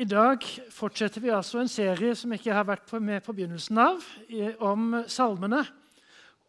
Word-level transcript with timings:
I 0.00 0.06
dag 0.08 0.40
fortsetter 0.72 1.20
vi 1.20 1.28
altså 1.28 1.58
en 1.60 1.68
serie 1.68 2.14
som 2.16 2.32
ikke 2.32 2.54
har 2.56 2.64
vært 2.64 2.88
med 3.04 3.20
på 3.20 3.34
begynnelsen 3.36 3.76
av, 3.82 4.06
om 4.64 4.94
salmene. 5.04 5.58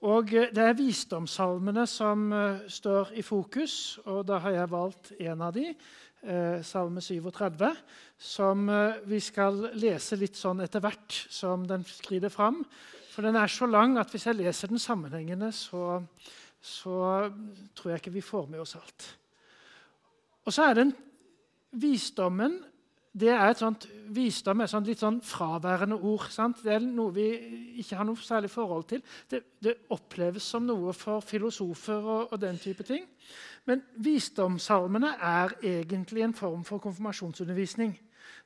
Og 0.08 0.32
Det 0.32 0.62
er 0.64 0.78
visdomssalmene 0.78 1.84
som 1.90 2.32
eh, 2.32 2.62
står 2.72 3.12
i 3.20 3.26
fokus, 3.28 4.00
og 4.06 4.24
da 4.30 4.40
har 4.46 4.56
jeg 4.56 4.72
valgt 4.72 5.12
en 5.20 5.44
av 5.44 5.52
de, 5.58 5.66
eh, 5.68 6.64
salme 6.64 7.04
37, 7.04 7.68
som 8.16 8.72
eh, 8.72 9.04
vi 9.12 9.20
skal 9.20 9.68
lese 9.76 10.16
litt 10.16 10.40
sånn 10.40 10.64
etter 10.64 10.80
hvert 10.88 11.20
som 11.28 11.68
den 11.68 11.84
skrider 11.84 12.32
fram. 12.32 12.64
For 13.12 13.28
den 13.28 13.36
er 13.36 13.52
så 13.52 13.68
lang 13.68 14.00
at 14.00 14.16
hvis 14.16 14.32
jeg 14.32 14.40
leser 14.40 14.72
den 14.72 14.80
sammenhengende, 14.80 15.52
så, 15.52 16.00
så 16.56 17.28
tror 17.76 17.92
jeg 17.98 18.06
ikke 18.06 18.16
vi 18.16 18.28
får 18.32 18.48
med 18.48 18.64
oss 18.64 18.78
alt. 18.80 19.14
Og 20.48 20.56
så 20.56 20.72
er 20.72 20.86
den 20.86 21.00
visdommen 21.76 22.62
det 23.12 23.32
er 23.34 23.50
et 23.50 23.60
sånt, 23.60 23.88
Visdom 24.12 24.60
et 24.64 24.72
sånt 24.72 24.88
litt 24.88 25.00
sånn 25.00 25.22
fraværende 25.24 25.98
ord. 26.00 26.26
Sant? 26.32 26.62
Det 26.64 26.74
er 26.76 26.84
noe 26.84 27.14
vi 27.16 27.28
ikke 27.80 27.98
har 28.00 28.08
noe 28.08 28.20
særlig 28.20 28.52
forhold 28.52 28.86
til. 28.90 29.04
Det, 29.32 29.42
det 29.64 29.74
oppleves 29.92 30.48
som 30.52 30.66
noe 30.68 30.92
for 30.96 31.24
filosofer 31.24 32.00
og, 32.00 32.32
og, 32.32 32.38
den 32.40 32.60
type 32.60 32.84
ting. 32.88 33.06
Men 33.68 33.84
visdomssalmene 34.04 35.14
er 35.16 35.56
egentlig 35.60 36.26
en 36.26 36.36
form 36.36 36.64
for 36.68 36.84
konfirmasjonsundervisning. 36.84 37.94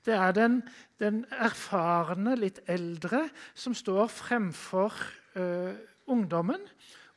Det 0.06 0.18
er 0.18 0.36
den, 0.38 0.60
den 1.02 1.24
erfarne, 1.34 2.36
litt 2.38 2.62
eldre, 2.70 3.24
som 3.58 3.74
står 3.74 4.10
fremfor 4.14 4.94
uh, 5.38 5.74
ungdommen. 6.14 6.62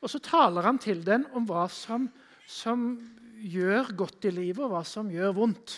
Og 0.01 0.09
så 0.09 0.21
taler 0.25 0.65
han 0.65 0.81
til 0.81 1.05
den 1.05 1.27
om 1.37 1.45
hva 1.49 1.67
som, 1.69 2.07
som 2.49 2.91
gjør 3.41 3.93
godt 3.99 4.25
i 4.29 4.33
livet, 4.33 4.63
og 4.65 4.73
hva 4.73 4.83
som 4.87 5.13
gjør 5.13 5.37
vondt. 5.37 5.77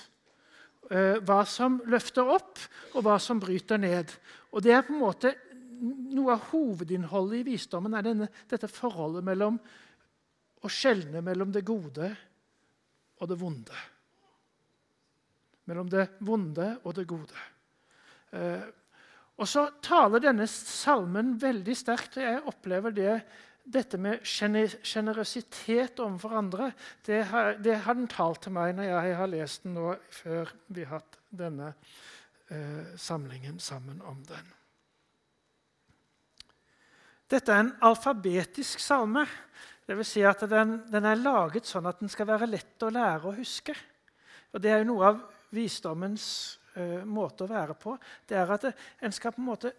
Eh, 0.91 1.21
hva 1.23 1.43
som 1.47 1.77
løfter 1.87 2.27
opp, 2.27 2.59
og 2.97 3.05
hva 3.05 3.15
som 3.21 3.39
bryter 3.39 3.79
ned. 3.79 4.11
Og 4.51 4.63
det 4.65 4.73
er 4.75 4.83
på 4.83 4.97
en 4.97 5.05
måte 5.05 5.37
Noe 5.81 6.35
av 6.35 6.43
hovedinnholdet 6.51 7.39
i 7.39 7.45
visdommen 7.55 7.95
er 7.97 8.03
denne, 8.05 8.27
dette 8.45 8.67
forholdet 8.69 9.25
mellom 9.25 9.55
å 10.61 10.69
skjelne 10.69 11.23
mellom 11.25 11.49
det 11.49 11.63
gode 11.65 12.11
og 13.17 13.31
det 13.31 13.37
vonde. 13.41 13.79
Mellom 15.71 15.89
det 15.89 16.03
vonde 16.21 16.67
og 16.83 16.93
det 16.99 17.07
gode. 17.09 17.47
Eh, 18.29 18.67
og 19.41 19.49
så 19.49 19.63
taler 19.81 20.21
denne 20.21 20.45
salmen 20.51 21.33
veldig 21.41 21.77
sterkt, 21.79 22.19
og 22.19 22.27
jeg 22.27 22.45
opplever 22.53 22.93
det 22.93 23.15
dette 23.63 23.97
med 24.01 24.23
sjenerøsitet 24.25 25.99
overfor 26.01 26.37
andre, 26.39 26.71
det 27.05 27.21
har, 27.29 27.53
det 27.61 27.77
den 27.85 28.07
talt 28.09 28.41
til 28.45 28.55
meg 28.55 28.73
når 28.77 28.89
jeg 28.89 29.17
har 29.19 29.29
lest 29.29 29.67
den 29.67 29.75
nå 29.77 29.93
før 30.13 30.49
vi 30.67 30.85
har 30.85 31.01
hatt 31.01 31.19
denne 31.29 31.73
eh, 32.49 32.97
samlingen 32.99 33.59
sammen 33.61 34.01
om 34.01 34.19
den. 34.27 34.49
Dette 37.31 37.53
er 37.53 37.63
en 37.63 37.75
alfabetisk 37.87 38.81
salme. 38.83 39.23
Det 39.87 39.95
vil 39.95 40.07
si 40.07 40.23
at 40.27 40.41
den, 40.51 40.81
den, 40.91 41.05
er 41.07 41.21
laget 41.21 41.69
sånn 41.69 41.87
at 41.87 42.01
den 42.01 42.11
skal 42.11 42.27
være 42.27 42.49
lett 42.49 42.83
å 42.83 42.91
lære 42.91 43.29
å 43.29 43.37
huske. 43.37 43.75
Og 44.51 44.59
Det 44.59 44.71
er 44.71 44.81
jo 44.81 44.89
noe 44.89 45.13
av 45.13 45.21
visdommens 45.55 46.25
eh, 46.75 47.05
måte 47.07 47.45
å 47.45 47.51
være 47.51 47.77
på. 47.79 47.95
Det 48.27 48.35
er 48.35 48.51
at 48.51 48.67
en 48.67 49.15
skal 49.15 49.35
på 49.35 49.43
en 49.43 49.47
måte 49.47 49.71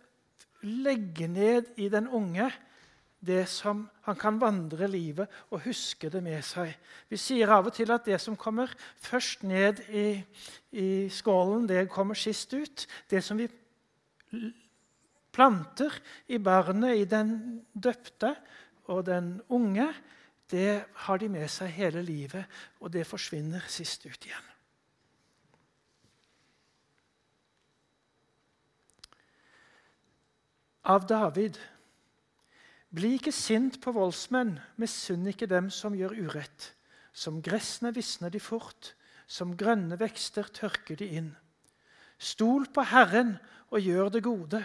legge 0.62 1.28
ned 1.28 1.74
i 1.82 1.90
den 1.92 2.08
unge 2.08 2.48
det 3.22 3.44
som 3.48 3.84
han 4.02 4.18
kan 4.18 4.40
vandre 4.42 4.88
livet 4.90 5.30
og 5.50 5.62
huske 5.62 6.10
det 6.10 6.22
med 6.24 6.42
seg. 6.44 6.72
Vi 7.08 7.18
sier 7.20 7.52
av 7.54 7.68
og 7.70 7.76
til 7.76 7.92
at 7.94 8.06
det 8.08 8.18
som 8.20 8.36
kommer 8.36 8.72
først 8.98 9.44
ned 9.46 9.84
i, 9.94 10.06
i 10.74 10.88
skålen, 11.12 11.68
det 11.70 11.86
kommer 11.92 12.18
sist 12.18 12.54
ut. 12.54 12.86
Det 13.10 13.22
som 13.22 13.38
vi 13.38 13.46
planter 15.32 15.94
i 16.28 16.40
barnet, 16.42 16.98
i 16.98 17.06
den 17.06 17.62
døpte 17.72 18.34
og 18.90 19.06
den 19.06 19.36
unge, 19.48 19.92
det 20.50 20.82
har 21.06 21.20
de 21.22 21.30
med 21.32 21.48
seg 21.48 21.70
hele 21.72 22.02
livet, 22.04 22.44
og 22.82 22.90
det 22.92 23.06
forsvinner 23.08 23.62
sist 23.72 24.04
ut 24.04 24.26
igjen. 24.26 24.48
Av 30.90 31.06
David 31.06 31.60
bli 32.92 33.16
ikke 33.16 33.32
sint 33.32 33.78
på 33.80 33.92
voldsmenn, 33.96 34.58
misunn 34.76 35.26
ikke 35.30 35.48
dem 35.48 35.70
som 35.72 35.96
gjør 35.96 36.14
urett. 36.26 36.72
Som 37.12 37.40
gressene 37.44 37.92
visner 37.92 38.32
de 38.32 38.40
fort, 38.40 38.94
som 39.26 39.56
grønne 39.56 39.98
vekster 40.00 40.48
tørker 40.52 41.00
de 41.00 41.08
inn. 41.20 41.32
Stol 42.20 42.68
på 42.72 42.84
Herren 42.86 43.34
og 43.72 43.80
gjør 43.80 44.12
det 44.12 44.22
gode. 44.24 44.60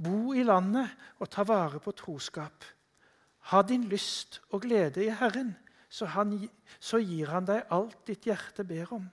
Bo 0.00 0.34
i 0.34 0.42
landet 0.46 0.90
og 1.20 1.30
ta 1.30 1.44
vare 1.46 1.80
på 1.82 1.94
troskap. 1.96 2.64
Ha 3.50 3.62
din 3.62 3.86
lyst 3.88 4.40
og 4.50 4.64
glede 4.66 5.04
i 5.04 5.14
Herren, 5.14 5.54
så, 5.88 6.06
han, 6.06 6.36
så 6.78 7.00
gir 7.02 7.30
han 7.32 7.48
deg 7.48 7.70
alt 7.72 7.98
ditt 8.06 8.28
hjerte 8.28 8.64
ber 8.66 8.92
om. 8.94 9.08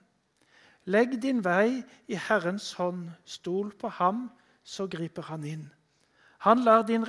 Legg 0.88 1.18
din 1.20 1.42
vei 1.44 1.82
i 2.08 2.16
Herrens 2.28 2.72
hånd, 2.78 3.08
stol 3.24 3.72
på 3.76 3.90
ham, 3.98 4.28
så 4.64 4.86
griper 4.88 5.26
han 5.28 5.44
inn. 5.44 5.66
Han 6.46 6.62
lar 6.62 6.84
din, 6.86 7.04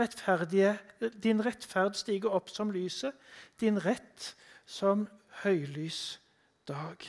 din 1.22 1.42
rettferd 1.46 1.96
stige 1.96 2.30
opp 2.30 2.50
som 2.50 2.72
lyset, 2.74 3.14
din 3.62 3.78
rett 3.78 4.34
som 4.66 5.06
høylys 5.44 6.20
dag. 6.66 7.06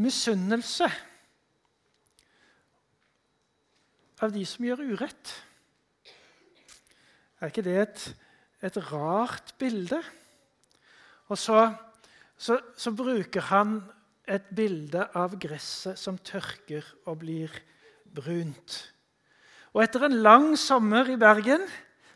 Misunnelse 0.00 0.86
av 4.20 4.32
de 4.32 4.44
som 4.46 4.64
gjør 4.64 4.84
urett. 4.92 5.32
Er 7.40 7.50
ikke 7.50 7.64
det 7.64 7.76
et, 7.80 8.04
et 8.68 8.78
rart 8.90 9.54
bilde? 9.58 9.98
Og 11.32 11.38
så, 11.38 11.70
så, 12.36 12.58
så 12.76 12.92
bruker 12.94 13.48
han 13.50 13.80
et 14.30 14.46
bilde 14.54 15.08
av 15.16 15.34
gresset 15.42 15.98
som 15.98 16.18
tørker 16.22 16.86
og 17.08 17.18
blir 17.24 17.54
brunt. 18.14 18.78
Og 19.74 19.84
etter 19.84 20.06
en 20.06 20.18
lang 20.24 20.48
sommer 20.58 21.08
i 21.12 21.18
Bergen 21.20 21.62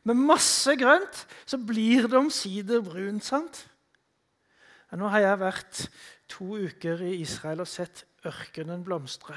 med 0.05 0.19
masse 0.19 0.75
grønt, 0.77 1.25
så 1.47 1.59
blir 1.59 2.09
det 2.09 2.19
omsider 2.19 2.82
brunt. 2.84 3.25
sant? 3.25 3.66
nå 4.94 5.09
har 5.10 5.25
jeg 5.25 5.38
vært 5.41 5.78
to 6.31 6.55
uker 6.55 7.00
i 7.03 7.16
Israel 7.19 7.65
og 7.65 7.71
sett 7.71 8.05
ørkenen 8.27 8.84
blomstre 8.87 9.34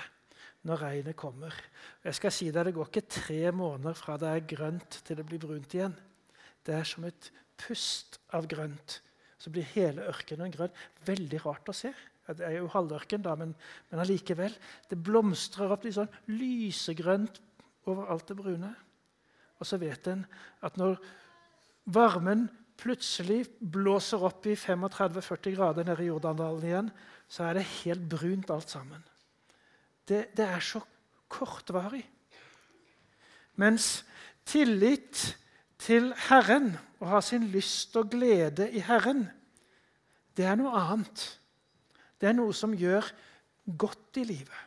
når 0.67 0.83
regnet 0.83 1.17
kommer. 1.17 1.55
Jeg 2.03 2.17
skal 2.17 2.33
si 2.33 2.51
deg, 2.51 2.65
Det 2.65 2.75
går 2.75 2.89
ikke 2.91 3.07
tre 3.09 3.51
måneder 3.51 3.93
fra 3.93 4.17
det 4.17 4.27
er 4.29 4.47
grønt 4.55 5.01
til 5.05 5.17
det 5.17 5.25
blir 5.25 5.39
brunt 5.39 5.73
igjen. 5.73 5.95
Det 6.65 6.75
er 6.75 6.83
som 6.83 7.05
et 7.07 7.31
pust 7.57 8.19
av 8.33 8.47
grønt. 8.47 9.01
Så 9.39 9.49
blir 9.49 9.63
hele 9.73 10.07
ørkenen 10.09 10.51
grønn. 10.51 10.73
Veldig 11.05 11.45
rart 11.45 11.69
å 11.69 11.75
se. 11.75 11.93
Det 12.27 12.43
er 12.43 12.57
jo 12.57 12.71
halvørken, 12.73 13.23
da, 13.23 13.35
men, 13.39 13.53
men 13.91 14.01
allikevel. 14.03 14.55
Det 14.89 14.99
blomstrer 14.99 15.71
opp 15.71 15.85
litt 15.87 15.95
sånn 15.95 16.11
lysegrønt 16.33 17.39
over 17.87 18.11
alt 18.11 18.27
det 18.27 18.37
brune. 18.39 18.73
Og 19.57 19.67
så 19.67 19.79
vet 19.81 20.09
en 20.11 20.25
at 20.65 20.75
når 20.79 20.99
varmen 21.95 22.47
plutselig 22.77 23.45
blåser 23.59 24.21
opp 24.27 24.45
i 24.45 24.57
35-40 24.59 25.55
grader 25.55 25.87
nede 25.87 26.03
i 26.03 26.09
Jordandalen 26.11 26.67
igjen, 26.67 26.91
så 27.27 27.47
er 27.47 27.57
det 27.57 27.69
helt 27.81 28.05
brunt 28.11 28.51
alt 28.53 28.69
sammen. 28.69 29.01
Det, 30.07 30.27
det 30.37 30.45
er 30.45 30.63
så 30.63 30.83
kortvarig. 31.31 32.03
Mens 33.57 34.05
tillit 34.47 35.23
til 35.81 36.11
Herren, 36.29 36.75
å 37.01 37.09
ha 37.11 37.21
sin 37.21 37.49
lyst 37.53 37.95
og 37.99 38.11
glede 38.13 38.69
i 38.73 38.81
Herren, 38.85 39.25
det 40.37 40.45
er 40.45 40.57
noe 40.59 40.77
annet. 40.77 41.25
Det 42.21 42.29
er 42.29 42.37
noe 42.37 42.53
som 42.55 42.73
gjør 42.73 43.05
godt 43.77 44.21
i 44.21 44.25
livet. 44.27 44.63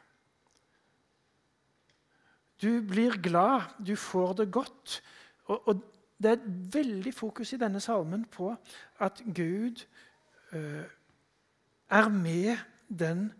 Du 2.60 2.82
blir 2.84 3.16
glad, 3.22 3.72
du 3.86 3.96
får 3.96 4.34
det 4.42 4.50
godt. 4.52 5.00
Og, 5.44 5.68
og 5.68 5.86
Det 6.20 6.28
er 6.28 6.36
et 6.36 6.74
veldig 6.74 7.14
fokus 7.16 7.54
i 7.56 7.56
denne 7.56 7.80
salmen 7.80 8.26
på 8.28 8.50
at 9.00 9.22
Gud 9.24 9.86
uh, 10.52 10.84
er 11.88 12.08
med 12.08 12.58
den 12.98 13.30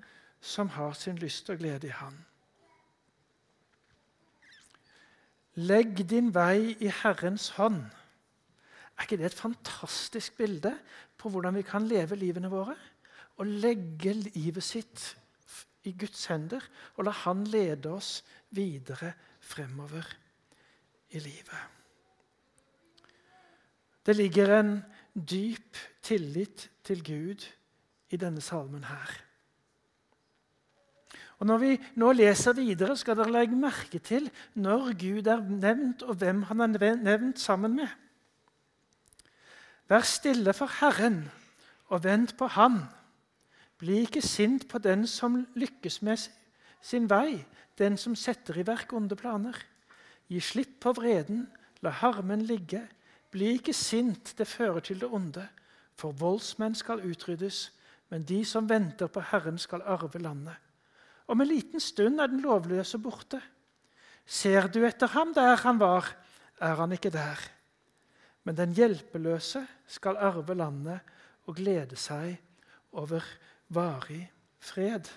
som 0.40 0.68
har 0.68 0.92
sin 0.96 1.18
lyst 1.20 1.50
og 1.50 1.58
glede 1.58 1.86
i 1.86 1.90
Han. 1.90 2.16
Legg 5.60 6.00
din 6.08 6.32
vei 6.34 6.76
i 6.80 6.88
Herrens 7.02 7.50
hånd. 7.58 7.82
Er 8.96 9.04
ikke 9.04 9.16
det 9.20 9.26
et 9.28 9.42
fantastisk 9.42 10.36
bilde 10.36 10.72
på 11.18 11.28
hvordan 11.28 11.54
vi 11.54 11.62
kan 11.62 11.84
leve 11.88 12.16
livene 12.16 12.48
våre? 12.48 12.76
Å 13.40 13.46
legge 13.48 14.12
livet 14.18 14.64
sitt 14.64 15.04
i 15.88 15.94
Guds 15.96 16.26
hender 16.28 16.64
og 16.96 17.06
la 17.06 17.14
Han 17.24 17.46
lede 17.48 17.92
oss 17.92 18.20
videre 18.52 19.14
fremover 19.40 20.06
i 21.16 21.22
livet. 21.22 21.62
Det 24.04 24.16
ligger 24.16 24.52
en 24.58 24.76
dyp 25.14 25.78
tillit 26.02 26.68
til 26.84 27.02
Gud 27.04 27.46
i 28.10 28.18
denne 28.20 28.42
salmen 28.44 28.84
her. 28.84 29.10
Og 31.40 31.46
Når 31.46 31.58
vi 31.58 31.72
nå 31.96 32.12
leser 32.12 32.52
videre, 32.52 32.96
skal 33.00 33.16
dere 33.16 33.32
legge 33.32 33.56
merke 33.56 33.98
til 34.04 34.28
når 34.60 34.92
Gud 35.00 35.28
er 35.30 35.40
nevnt, 35.40 36.02
og 36.02 36.18
hvem 36.20 36.42
han 36.50 36.60
er 36.60 36.96
nevnt 37.00 37.40
sammen 37.40 37.78
med. 37.80 37.88
Vær 39.88 40.04
stille 40.04 40.52
for 40.52 40.68
Herren 40.80 41.24
og 41.88 42.04
vent 42.04 42.36
på 42.36 42.46
Han. 42.46 42.82
Bli 43.80 44.02
ikke 44.04 44.20
sint 44.20 44.66
på 44.68 44.78
den 44.78 45.06
som 45.08 45.38
lykkes 45.56 46.02
med 46.04 46.20
sin 46.84 47.06
vei, 47.08 47.40
den 47.80 47.96
som 47.96 48.16
setter 48.16 48.58
i 48.60 48.64
verk 48.66 48.92
onde 48.92 49.16
planer. 49.16 49.56
Gi 50.28 50.40
slipp 50.44 50.76
på 50.84 50.92
vreden, 50.98 51.46
la 51.80 51.92
harmen 52.02 52.44
ligge. 52.44 52.82
Bli 53.32 53.54
ikke 53.56 53.72
sint, 53.72 54.34
det 54.36 54.48
fører 54.48 54.84
til 54.84 55.00
det 55.00 55.08
onde. 55.08 55.46
For 55.96 56.12
voldsmenn 56.12 56.76
skal 56.76 57.04
utryddes, 57.08 57.70
men 58.12 58.26
de 58.28 58.42
som 58.44 58.68
venter 58.68 59.08
på 59.08 59.22
Herren, 59.30 59.58
skal 59.58 59.82
arve 59.82 60.20
landet. 60.20 60.56
Om 61.30 61.40
en 61.40 61.48
liten 61.48 61.80
stund 61.80 62.20
er 62.20 62.28
den 62.28 62.42
lovløse 62.42 62.98
borte. 62.98 63.40
Ser 64.26 64.68
du 64.68 64.82
etter 64.84 65.08
ham 65.14 65.32
der 65.34 65.56
han 65.62 65.80
var, 65.80 66.08
er 66.60 66.76
han 66.76 66.92
ikke 66.92 67.12
der. 67.14 67.38
Men 68.44 68.58
den 68.58 68.74
hjelpeløse 68.76 69.62
skal 69.86 70.18
arve 70.20 70.54
landet 70.54 71.00
og 71.46 71.56
glede 71.56 71.96
seg 71.96 72.36
over 72.92 73.24
varig 73.70 74.24
fred. 74.60 75.08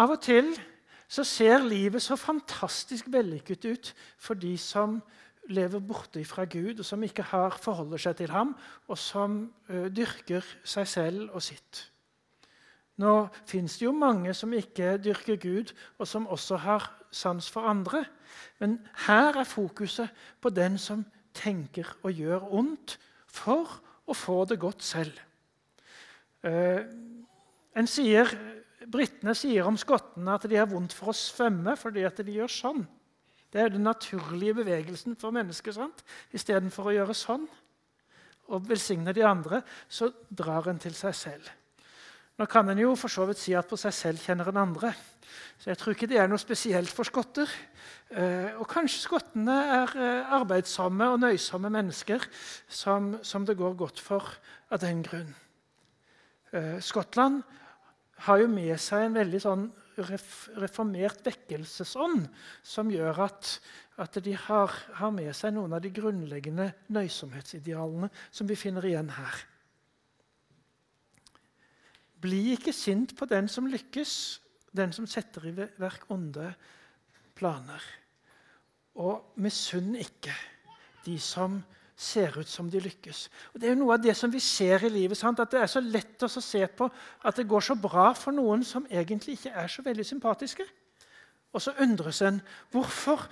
Av 0.00 0.14
og 0.14 0.20
til 0.24 0.54
så 1.10 1.24
ser 1.26 1.66
livet 1.66 2.02
så 2.02 2.16
fantastisk 2.16 3.10
vellykket 3.10 3.66
ut 3.66 3.90
for 4.16 4.38
de 4.38 4.54
som 4.58 5.00
lever 5.50 5.82
borte 5.82 6.22
fra 6.24 6.44
Gud, 6.46 6.78
og 6.78 6.86
som 6.86 7.02
ikke 7.02 7.26
har 7.32 7.56
forholder 7.58 7.98
seg 7.98 8.20
til 8.20 8.30
ham, 8.30 8.54
og 8.88 8.98
som 8.98 9.40
uh, 9.70 9.88
dyrker 9.90 10.46
seg 10.62 10.88
selv 10.88 11.34
og 11.34 11.42
sitt. 11.42 11.88
Nå 13.00 13.28
fins 13.48 13.78
det 13.80 13.86
jo 13.88 13.96
mange 13.96 14.34
som 14.36 14.52
ikke 14.54 14.98
dyrker 15.02 15.40
Gud, 15.40 15.72
og 15.98 16.06
som 16.08 16.28
også 16.28 16.60
har 16.62 16.86
sans 17.10 17.48
for 17.50 17.66
andre. 17.66 18.04
Men 18.60 18.78
her 19.08 19.40
er 19.40 19.48
fokuset 19.48 20.12
på 20.40 20.52
den 20.54 20.78
som 20.78 21.02
tenker 21.36 21.88
og 22.02 22.14
gjør 22.16 22.46
ondt 22.60 22.96
for 23.30 23.78
å 24.10 24.16
få 24.16 24.42
det 24.50 24.58
godt 24.62 24.84
selv. 24.84 25.18
Uh, 26.44 26.82
en 27.76 27.88
sier, 27.90 28.30
Britene 28.90 29.34
sier 29.36 29.66
om 29.68 29.76
skottene 29.78 30.34
at 30.34 30.46
de 30.48 30.56
har 30.58 30.70
vondt 30.70 30.94
for 30.96 31.12
å 31.12 31.16
svømme 31.16 31.76
fordi 31.78 32.06
at 32.08 32.22
de 32.24 32.38
gjør 32.38 32.50
sånn. 32.50 32.84
Det 33.50 33.60
er 33.60 33.72
den 33.74 33.84
naturlige 33.86 34.60
bevegelsen 34.60 35.16
for 35.18 35.34
mennesker. 35.34 35.74
sant? 35.74 36.04
Istedenfor 36.32 36.90
å 36.90 36.94
gjøre 36.94 37.16
sånn 37.18 37.46
og 38.50 38.66
velsigne 38.66 39.12
de 39.14 39.22
andre, 39.26 39.62
så 39.86 40.10
drar 40.26 40.68
en 40.70 40.78
til 40.82 40.94
seg 40.98 41.14
selv. 41.14 41.50
Nå 42.38 42.46
kan 42.50 42.68
en 42.72 42.80
jo 42.80 42.94
for 42.98 43.12
så 43.12 43.26
vidt 43.28 43.38
si 43.38 43.54
at 43.54 43.68
på 43.68 43.78
seg 43.78 43.94
selv 43.94 44.22
kjenner 44.24 44.48
en 44.50 44.62
andre. 44.62 44.90
Så 45.60 45.70
jeg 45.70 45.78
tror 45.80 45.94
ikke 45.94 46.08
det 46.10 46.18
er 46.20 46.30
noe 46.30 46.40
spesielt 46.40 46.90
for 46.92 47.08
skotter. 47.08 47.50
Eh, 48.10 48.56
og 48.58 48.66
kanskje 48.70 49.04
skottene 49.04 49.56
er 49.76 49.94
eh, 49.98 50.32
arbeidsomme 50.40 51.10
og 51.12 51.20
nøysomme 51.22 51.70
mennesker 51.70 52.24
som, 52.66 53.12
som 53.22 53.46
det 53.46 53.58
går 53.60 53.76
godt 53.78 54.00
for 54.02 54.26
av 54.70 54.80
den 54.82 55.04
grunn. 55.06 55.34
Eh, 56.50 56.78
Skottland 56.82 57.42
har 58.26 58.40
jo 58.42 58.48
med 58.50 58.74
seg 58.82 59.06
en 59.06 59.20
veldig 59.20 59.42
sånn 59.42 59.68
reformert 60.00 61.22
vekkelsesånd 61.26 62.26
som 62.66 62.90
gjør 62.92 63.24
at, 63.26 63.52
at 64.00 64.18
de 64.24 64.34
har, 64.34 64.74
har, 64.96 65.12
med 65.14 65.30
seg 65.36 65.54
noen 65.54 65.76
av 65.76 65.82
de 65.84 65.92
grunnleggende 65.94 66.70
nøysomhetsidealene 66.94 68.10
som 68.30 68.48
vi 68.48 68.58
finner 68.58 68.86
igjen 68.88 69.12
her. 69.14 69.42
Bli 72.20 72.50
ikke 72.56 72.74
sint 72.76 73.14
på 73.16 73.28
den 73.28 73.48
som 73.48 73.68
lykkes, 73.70 74.40
den 74.76 74.92
som 74.94 75.06
setter 75.10 75.48
i 75.48 75.54
verk 75.54 76.06
onde 76.12 76.52
planer. 77.38 77.82
Og 79.00 79.34
misunn 79.40 79.94
ikke 79.98 80.34
de 81.04 81.16
som 81.22 81.60
ser 82.00 82.38
ut 82.40 82.48
som 82.48 82.70
de 82.70 82.80
lykkes. 82.80 83.26
Og 83.52 83.60
Det 83.60 83.68
er 83.68 83.74
jo 83.74 83.82
noe 83.82 83.94
av 83.98 84.02
det 84.02 84.14
som 84.16 84.32
vi 84.32 84.40
ser 84.40 84.86
i 84.86 84.92
livet. 84.92 85.18
Sant? 85.18 85.40
At 85.40 85.50
Det 85.50 85.60
er 85.60 85.68
så 85.68 85.82
lett 85.84 86.22
å 86.22 86.28
se 86.28 86.66
på 86.66 86.88
at 87.24 87.36
det 87.36 87.48
går 87.48 87.60
så 87.60 87.76
bra 87.76 88.12
for 88.16 88.32
noen 88.32 88.64
som 88.64 88.86
egentlig 88.90 89.36
ikke 89.36 89.52
er 89.52 89.68
så 89.68 89.84
veldig 89.84 90.06
sympatiske. 90.06 90.64
Og 91.52 91.60
så 91.62 91.74
undres 91.82 92.22
en 92.22 92.40
hvorfor, 92.70 93.26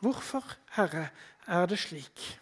hvorfor, 0.00 0.44
Herre, 0.76 1.10
er 1.46 1.66
det 1.66 1.78
slik? 1.78 2.38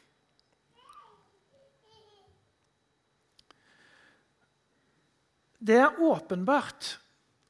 Det 5.58 5.74
er 5.74 5.98
åpenbart 5.98 6.98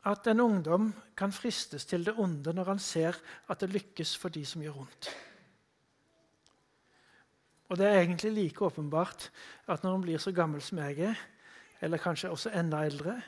at 0.08 0.28
en 0.30 0.40
ungdom 0.40 0.92
kan 1.16 1.32
fristes 1.34 1.84
til 1.88 2.06
det 2.06 2.14
onde 2.16 2.52
når 2.56 2.72
han 2.72 2.80
ser 2.80 3.16
at 3.48 3.60
det 3.60 3.72
lykkes 3.74 4.14
for 4.16 4.32
de 4.32 4.44
som 4.48 4.62
gjør 4.64 4.78
vondt. 4.80 5.10
Og 7.68 7.76
det 7.76 7.86
er 7.86 8.00
egentlig 8.00 8.32
like 8.32 8.64
åpenbart 8.64 9.28
at 9.68 9.84
når 9.84 9.98
en 9.98 10.06
blir 10.06 10.22
så 10.22 10.32
gammel 10.32 10.62
som 10.64 10.80
jeg 10.80 11.10
er, 11.10 11.18
eller 11.84 12.00
kanskje 12.00 12.30
også 12.32 12.54
enda 12.56 12.80
eldre, 12.86 13.18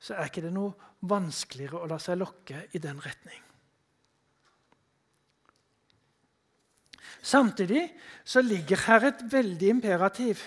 så 0.00 0.16
er 0.16 0.30
ikke 0.30 0.46
det 0.46 0.54
noe 0.54 0.72
vanskeligere 1.04 1.82
å 1.82 1.88
la 1.90 1.98
seg 2.00 2.18
lokke 2.20 2.64
i 2.72 2.80
den 2.80 3.00
retning. 3.04 3.42
Samtidig 7.20 7.84
så 8.24 8.40
ligger 8.40 8.80
her 8.86 9.10
et 9.10 9.24
veldig 9.32 9.68
imperativ. 9.68 10.40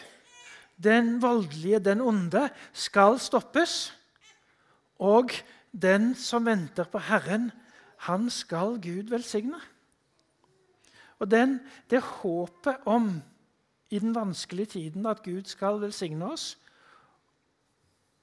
Den 0.74 1.20
voldelige, 1.22 1.80
den 1.80 2.02
onde, 2.02 2.48
skal 2.74 3.20
stoppes. 3.22 3.94
Og 4.98 5.30
den 5.74 6.14
som 6.16 6.46
venter 6.46 6.88
på 6.90 7.02
Herren, 7.02 7.50
han 8.06 8.30
skal 8.30 8.78
Gud 8.82 9.10
velsigne. 9.10 9.60
Og 11.20 11.30
den, 11.32 11.60
det 11.90 12.02
håpet 12.04 12.86
om 12.86 13.16
i 13.94 14.00
den 14.00 14.14
vanskelige 14.16 14.74
tiden 14.78 15.06
at 15.10 15.24
Gud 15.24 15.48
skal 15.50 15.82
velsigne 15.82 16.32
oss. 16.34 16.54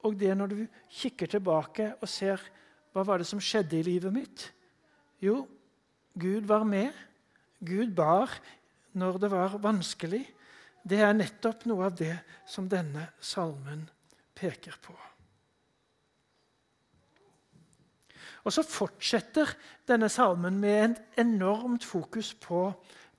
Og 0.07 0.17
det 0.21 0.33
når 0.37 0.53
du 0.53 0.61
kikker 0.89 1.31
tilbake 1.31 1.93
og 2.01 2.09
ser 2.09 2.43
hva 2.93 3.05
var 3.07 3.21
det 3.21 3.29
som 3.29 3.43
skjedde 3.43 3.79
i 3.79 3.87
livet 3.87 4.13
mitt 4.13 4.49
Jo, 5.21 5.45
Gud 6.17 6.47
var 6.49 6.65
med. 6.65 6.93
Gud 7.61 7.93
bar 7.95 8.33
når 8.93 9.19
det 9.21 9.31
var 9.31 9.59
vanskelig. 9.61 10.25
Det 10.83 10.99
er 11.05 11.13
nettopp 11.13 11.67
noe 11.69 11.91
av 11.91 11.97
det 11.97 12.17
som 12.49 12.69
denne 12.69 13.11
salmen 13.21 13.85
peker 14.35 14.81
på. 14.83 14.97
Og 18.45 18.55
så 18.55 18.65
fortsetter 18.65 19.53
denne 19.89 20.09
salmen 20.09 20.57
med 20.61 20.85
en 20.85 20.97
enormt 21.27 21.85
fokus 21.85 22.33
på 22.35 22.71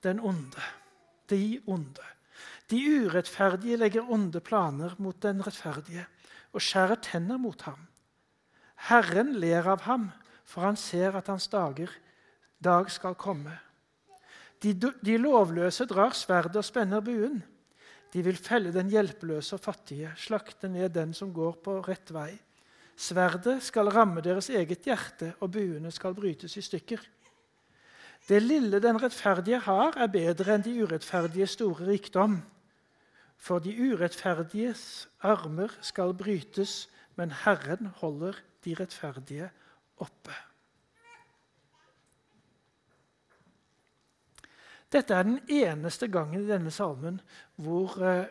den 0.03 0.19
onde. 0.19 0.63
De 1.29 1.61
onde. 1.67 2.07
De 2.71 2.79
urettferdige 3.03 3.77
legger 3.77 4.09
onde 4.09 4.39
planer 4.39 4.95
mot 4.97 5.17
den 5.21 5.43
rettferdige 5.45 6.07
og 6.51 6.63
skjærer 6.63 6.99
tenner 7.03 7.39
mot 7.39 7.61
ham. 7.67 7.87
Herren 8.89 9.35
ler 9.39 9.67
av 9.69 9.83
ham, 9.85 10.09
for 10.43 10.65
han 10.65 10.79
ser 10.79 11.15
at 11.15 11.29
hans 11.29 11.47
dager, 11.51 11.91
dag 12.63 12.89
skal 12.91 13.15
komme. 13.15 13.53
De, 14.61 14.73
de 14.73 15.17
lovløse 15.17 15.85
drar 15.89 16.15
sverdet 16.17 16.59
og 16.59 16.65
spenner 16.65 17.01
buen. 17.01 17.41
De 18.11 18.23
vil 18.25 18.37
felle 18.37 18.73
den 18.75 18.91
hjelpeløse 18.91 19.55
og 19.55 19.63
fattige, 19.63 20.11
slakte 20.19 20.69
ned 20.69 20.91
den 20.93 21.13
som 21.17 21.31
går 21.33 21.61
på 21.63 21.77
rett 21.85 22.11
vei. 22.13 22.33
Sverdet 23.01 23.63
skal 23.65 23.89
ramme 23.89 24.21
deres 24.21 24.51
eget 24.53 24.85
hjerte, 24.85 25.31
og 25.41 25.55
buene 25.55 25.89
skal 25.91 26.13
brytes 26.13 26.53
i 26.57 26.61
stykker. 26.61 27.01
Det 28.27 28.41
lille 28.43 28.77
den 28.83 28.99
rettferdige 29.01 29.57
har, 29.65 29.95
er 29.97 30.11
bedre 30.13 30.53
enn 30.53 30.65
de 30.65 30.75
urettferdige 30.83 31.47
store 31.49 31.87
rikdom. 31.87 32.37
For 33.41 33.63
de 33.63 33.73
urettferdiges 33.73 34.83
armer 35.25 35.73
skal 35.81 36.13
brytes, 36.13 36.91
men 37.17 37.33
Herren 37.41 37.89
holder 38.03 38.37
de 38.65 38.75
rettferdige 38.77 39.49
oppe. 39.97 40.37
Dette 44.93 45.15
er 45.15 45.25
den 45.25 45.39
eneste 45.49 46.11
gangen 46.11 46.43
i 46.43 46.51
denne 46.51 46.69
salmen 46.75 47.17
hvor 47.55 47.97
eh, 48.03 48.29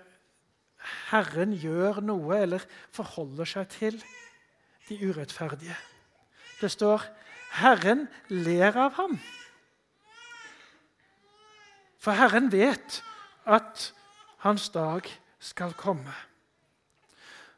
Herren 1.11 1.57
gjør 1.59 2.03
noe 2.05 2.39
eller 2.39 2.65
forholder 2.95 3.49
seg 3.49 3.71
til 3.75 4.03
de 4.91 4.99
urettferdige. 5.09 5.77
Det 6.61 6.71
står 6.71 7.03
'Herren 7.51 8.09
ler 8.29 8.77
av 8.77 8.93
ham'. 8.93 9.19
For 11.99 12.11
Herren 12.11 12.53
vet 12.53 13.05
at 13.47 13.95
hans 14.37 14.69
dag 14.69 15.03
skal 15.39 15.73
komme. 15.73 16.15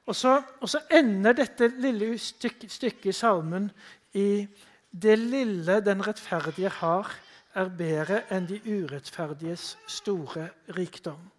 Og 0.07 0.17
så, 0.17 0.43
og 0.61 0.69
så 0.69 0.81
ender 0.91 1.33
dette 1.33 1.69
lille 1.69 2.19
stykket 2.19 2.73
stykke 2.73 3.09
i 3.09 3.13
salmen 3.13 3.71
i 4.13 4.49
det 5.03 5.19
lille 5.19 5.81
den 5.81 6.07
rettferdige 6.07 6.69
har, 6.69 7.13
er 7.55 7.69
bedre 7.69 8.23
enn 8.33 8.49
de 8.49 8.59
urettferdiges 8.65 9.77
store 9.87 10.49
rikdom. 10.77 11.31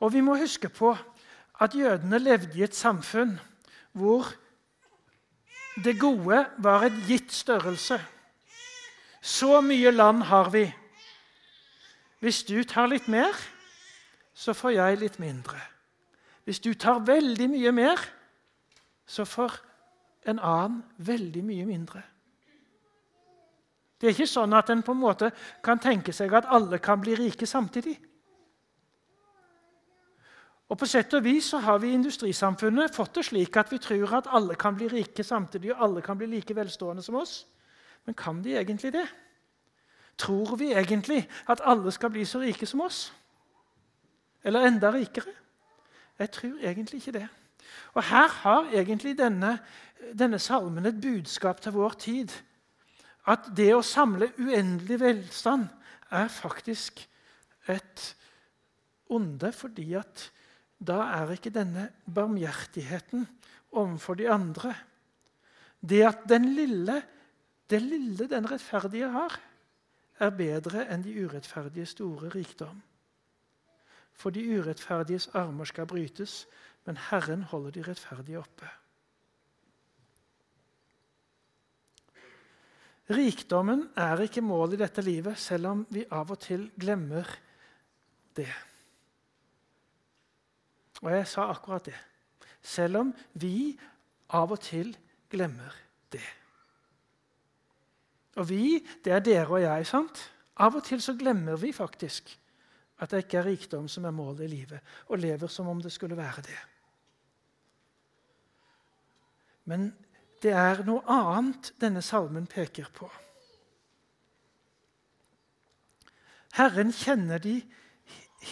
Og 0.00 0.12
vi 0.12 0.20
må 0.20 0.36
huske 0.36 0.68
på 0.68 0.96
at 1.60 1.74
jødene 1.74 2.18
levde 2.18 2.58
i 2.58 2.62
et 2.62 2.74
samfunn 2.74 3.38
hvor 3.92 4.28
det 5.84 5.98
gode 6.00 6.46
var 6.58 6.84
et 6.86 6.98
gitt 7.08 7.32
størrelse. 7.32 7.98
Så 9.22 9.60
mye 9.60 9.90
land 9.90 10.22
har 10.28 10.50
vi. 10.50 10.66
Hvis 12.20 12.42
du 12.44 12.62
tar 12.64 12.86
litt 12.90 13.08
mer, 13.08 13.34
så 14.34 14.54
får 14.54 14.76
jeg 14.76 15.00
litt 15.00 15.18
mindre. 15.22 15.58
Hvis 16.44 16.60
du 16.60 16.74
tar 16.74 17.04
veldig 17.06 17.48
mye 17.50 17.72
mer, 17.72 18.00
så 19.06 19.24
får 19.24 19.58
en 20.26 20.38
annen 20.38 20.82
veldig 20.96 21.42
mye 21.44 21.66
mindre. 21.66 22.02
Det 24.00 24.08
er 24.08 24.16
ikke 24.16 24.26
sånn 24.26 24.54
at 24.58 24.70
en 24.74 24.82
på 24.82 24.94
en 24.96 25.02
måte 25.02 25.28
kan 25.62 25.78
tenke 25.78 26.14
seg 26.14 26.32
at 26.34 26.48
alle 26.50 26.80
kan 26.82 26.98
bli 27.02 27.14
rike 27.18 27.46
samtidig. 27.46 27.94
Og 30.72 30.78
På 30.78 30.86
sett 30.88 31.12
og 31.12 31.24
vis 31.26 31.50
så 31.52 31.58
har 31.60 31.82
vi 31.82 31.90
i 31.90 31.96
industrisamfunnet 31.98 32.94
fått 32.96 33.18
det 33.18 33.26
slik 33.28 33.56
at 33.60 33.68
vi 33.68 33.78
tror 33.82 34.14
at 34.16 34.30
alle 34.32 34.54
kan 34.56 34.72
bli 34.72 34.86
rike 34.88 35.24
samtidig, 35.24 35.74
og 35.74 35.82
alle 35.84 36.02
kan 36.02 36.16
bli 36.16 36.30
like 36.30 36.56
velstående 36.56 37.04
som 37.04 37.18
oss. 37.20 37.42
Men 38.06 38.16
kan 38.16 38.40
de 38.42 38.56
egentlig 38.56 38.92
det? 38.92 39.04
Tror 40.16 40.56
vi 40.56 40.70
egentlig 40.72 41.28
at 41.52 41.60
alle 41.64 41.92
skal 41.92 42.10
bli 42.10 42.24
så 42.24 42.40
rike 42.40 42.66
som 42.66 42.80
oss? 42.80 43.12
Eller 44.44 44.66
enda 44.66 44.94
rikere? 44.96 45.36
Jeg 46.18 46.30
tror 46.30 46.58
egentlig 46.64 47.02
ikke 47.02 47.18
det. 47.18 47.28
Og 47.94 48.02
Her 48.04 48.28
har 48.28 48.72
egentlig 48.72 49.18
denne, 49.18 49.58
denne 50.18 50.38
salmen 50.38 50.86
et 50.86 51.00
budskap 51.00 51.60
til 51.60 51.72
vår 51.72 52.00
tid. 52.00 52.32
At 53.26 53.52
det 53.56 53.74
å 53.74 53.84
samle 53.84 54.32
uendelig 54.38 55.00
velstand 55.00 55.68
er 56.10 56.28
faktisk 56.28 57.08
et 57.68 58.14
onde, 59.10 59.52
fordi 59.52 59.92
at 59.94 60.32
da 60.82 60.98
er 61.20 61.30
ikke 61.34 61.52
denne 61.54 61.88
barmhjertigheten 62.06 63.26
overfor 63.72 64.18
de 64.18 64.30
andre 64.30 64.74
Det 65.82 66.02
at 66.06 66.28
den 66.28 66.44
lille, 66.54 67.02
det 67.70 67.82
lille 67.82 68.28
den 68.30 68.46
rettferdige 68.50 69.08
har, 69.10 69.34
er 70.22 70.30
bedre 70.30 70.84
enn 70.86 71.02
de 71.02 71.14
urettferdige 71.24 71.88
store 71.90 72.28
rikdom. 72.30 72.78
For 74.14 74.30
de 74.30 74.44
urettferdiges 74.58 75.26
armer 75.34 75.66
skal 75.66 75.88
brytes, 75.90 76.46
men 76.86 77.00
Herren 77.10 77.42
holder 77.50 77.74
de 77.74 77.82
rettferdige 77.88 78.38
oppe. 78.38 78.70
Rikdommen 83.10 83.88
er 83.98 84.22
ikke 84.22 84.44
målet 84.44 84.78
i 84.78 84.84
dette 84.84 85.02
livet, 85.02 85.38
selv 85.38 85.66
om 85.66 85.86
vi 85.90 86.04
av 86.10 86.30
og 86.30 86.38
til 86.38 86.68
glemmer 86.78 87.26
det. 88.38 88.52
Og 91.02 91.10
jeg 91.10 91.26
sa 91.28 91.48
akkurat 91.50 91.84
det. 91.90 91.98
Selv 92.62 93.00
om 93.00 93.10
vi 93.34 93.74
av 94.32 94.52
og 94.54 94.60
til 94.62 94.92
glemmer 95.30 95.74
det. 96.12 96.24
Og 98.40 98.48
vi, 98.48 98.78
det 99.04 99.12
er 99.12 99.24
dere 99.24 99.50
og 99.50 99.60
jeg. 99.60 99.86
sant? 99.86 100.22
Av 100.62 100.76
og 100.76 100.84
til 100.86 101.02
så 101.02 101.16
glemmer 101.18 101.58
vi 101.60 101.72
faktisk 101.74 102.38
at 103.02 103.10
det 103.10 103.24
ikke 103.24 103.40
er 103.40 103.48
rikdom 103.50 103.88
som 103.90 104.04
er 104.06 104.14
målet 104.14 104.44
i 104.46 104.52
livet, 104.52 104.78
og 105.10 105.18
lever 105.18 105.50
som 105.50 105.66
om 105.68 105.80
det 105.82 105.90
skulle 105.92 106.16
være 106.16 106.44
det. 106.46 106.60
Men 109.66 109.88
det 110.42 110.52
er 110.54 110.84
noe 110.86 111.02
annet 111.10 111.72
denne 111.82 112.02
salmen 112.02 112.46
peker 112.50 112.86
på. 112.94 113.08
Herren 116.58 116.92
kjenner 116.92 117.42
de 117.42 117.56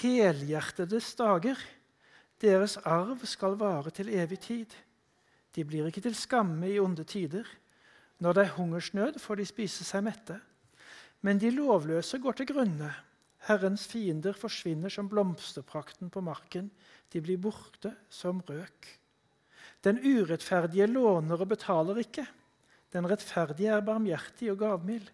helhjertedes 0.00 1.12
dager. 1.18 1.58
Deres 2.40 2.78
arv 2.88 3.26
skal 3.28 3.58
vare 3.60 3.92
til 3.92 4.08
evig 4.16 4.38
tid. 4.40 4.76
De 5.52 5.64
blir 5.66 5.88
ikke 5.88 6.00
til 6.04 6.16
skamme 6.16 6.70
i 6.70 6.78
onde 6.80 7.04
tider. 7.04 7.44
Når 8.20 8.32
det 8.36 8.44
er 8.44 8.54
hungersnød, 8.56 9.18
får 9.18 9.40
de 9.40 9.46
spise 9.48 9.84
seg 9.84 10.04
mette. 10.06 10.38
Men 11.20 11.40
de 11.40 11.50
lovløse 11.52 12.18
går 12.18 12.38
til 12.38 12.48
grunne. 12.52 12.90
Herrens 13.48 13.86
fiender 13.88 14.36
forsvinner 14.36 14.92
som 14.92 15.08
blomsterprakten 15.08 16.10
på 16.12 16.20
marken. 16.24 16.70
De 17.12 17.20
blir 17.20 17.40
borte 17.40 17.92
som 18.08 18.40
røk. 18.48 18.88
Den 19.84 20.00
urettferdige 20.00 20.86
låner 20.86 21.40
og 21.40 21.48
betaler 21.48 22.00
ikke. 22.02 22.26
Den 22.92 23.08
rettferdige 23.08 23.72
er 23.72 23.84
barmhjertig 23.84 24.50
og 24.52 24.60
gavmild. 24.60 25.08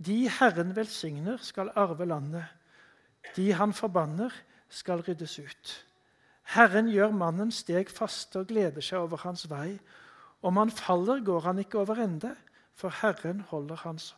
De, 0.00 0.18
Herren 0.32 0.70
velsigner, 0.76 1.36
skal 1.44 1.72
arve 1.76 2.06
landet. 2.08 2.46
De 3.36 3.50
han 3.52 3.74
forbanner, 3.76 4.32
skal 4.70 5.02
ryddes 5.06 5.38
ut. 5.38 5.74
Herren 6.54 6.88
gjør 6.90 7.12
mannen 7.14 7.52
steg 7.54 7.90
faste 7.92 8.40
og 8.40 8.48
gleder 8.50 8.82
seg 8.82 9.02
over 9.04 9.22
hans 9.26 9.44
vei. 9.50 9.76
Om 10.42 10.56
han 10.56 10.72
faller, 10.72 11.20
går 11.22 11.44
han 11.46 11.60
ikke 11.62 11.82
over 11.82 12.00
ende, 12.02 12.32
for 12.74 12.94
Herren 13.02 13.44
holder 13.50 13.82
hans 13.84 14.14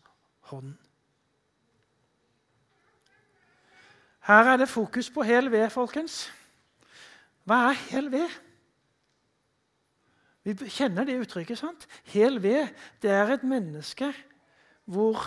hånd. 0.53 0.75
Her 4.23 4.53
er 4.53 4.57
det 4.63 4.71
fokus 4.71 5.11
på 5.11 5.25
hel 5.27 5.51
ved, 5.51 5.67
folkens. 5.75 6.29
Hva 7.43 7.73
er 7.73 7.79
hel 7.91 8.11
ved? 8.13 8.41
Vi 10.47 10.55
kjenner 10.71 11.07
det 11.07 11.19
uttrykket. 11.23 11.59
sant? 11.59 11.87
Hel 12.05 12.43
ved 12.43 12.71
det 13.03 13.11
er 13.11 13.35
et 13.35 13.45
menneske 13.47 14.13
hvor 14.85 15.19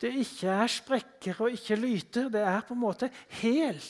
det 0.00 0.12
ikke 0.20 0.48
er 0.48 0.68
sprekker 0.68 1.40
og 1.40 1.56
ikke 1.56 1.76
lyter. 1.76 2.28
Det 2.28 2.40
er 2.40 2.60
på 2.60 2.74
en 2.74 2.80
måte 2.80 3.10
hel. 3.40 3.80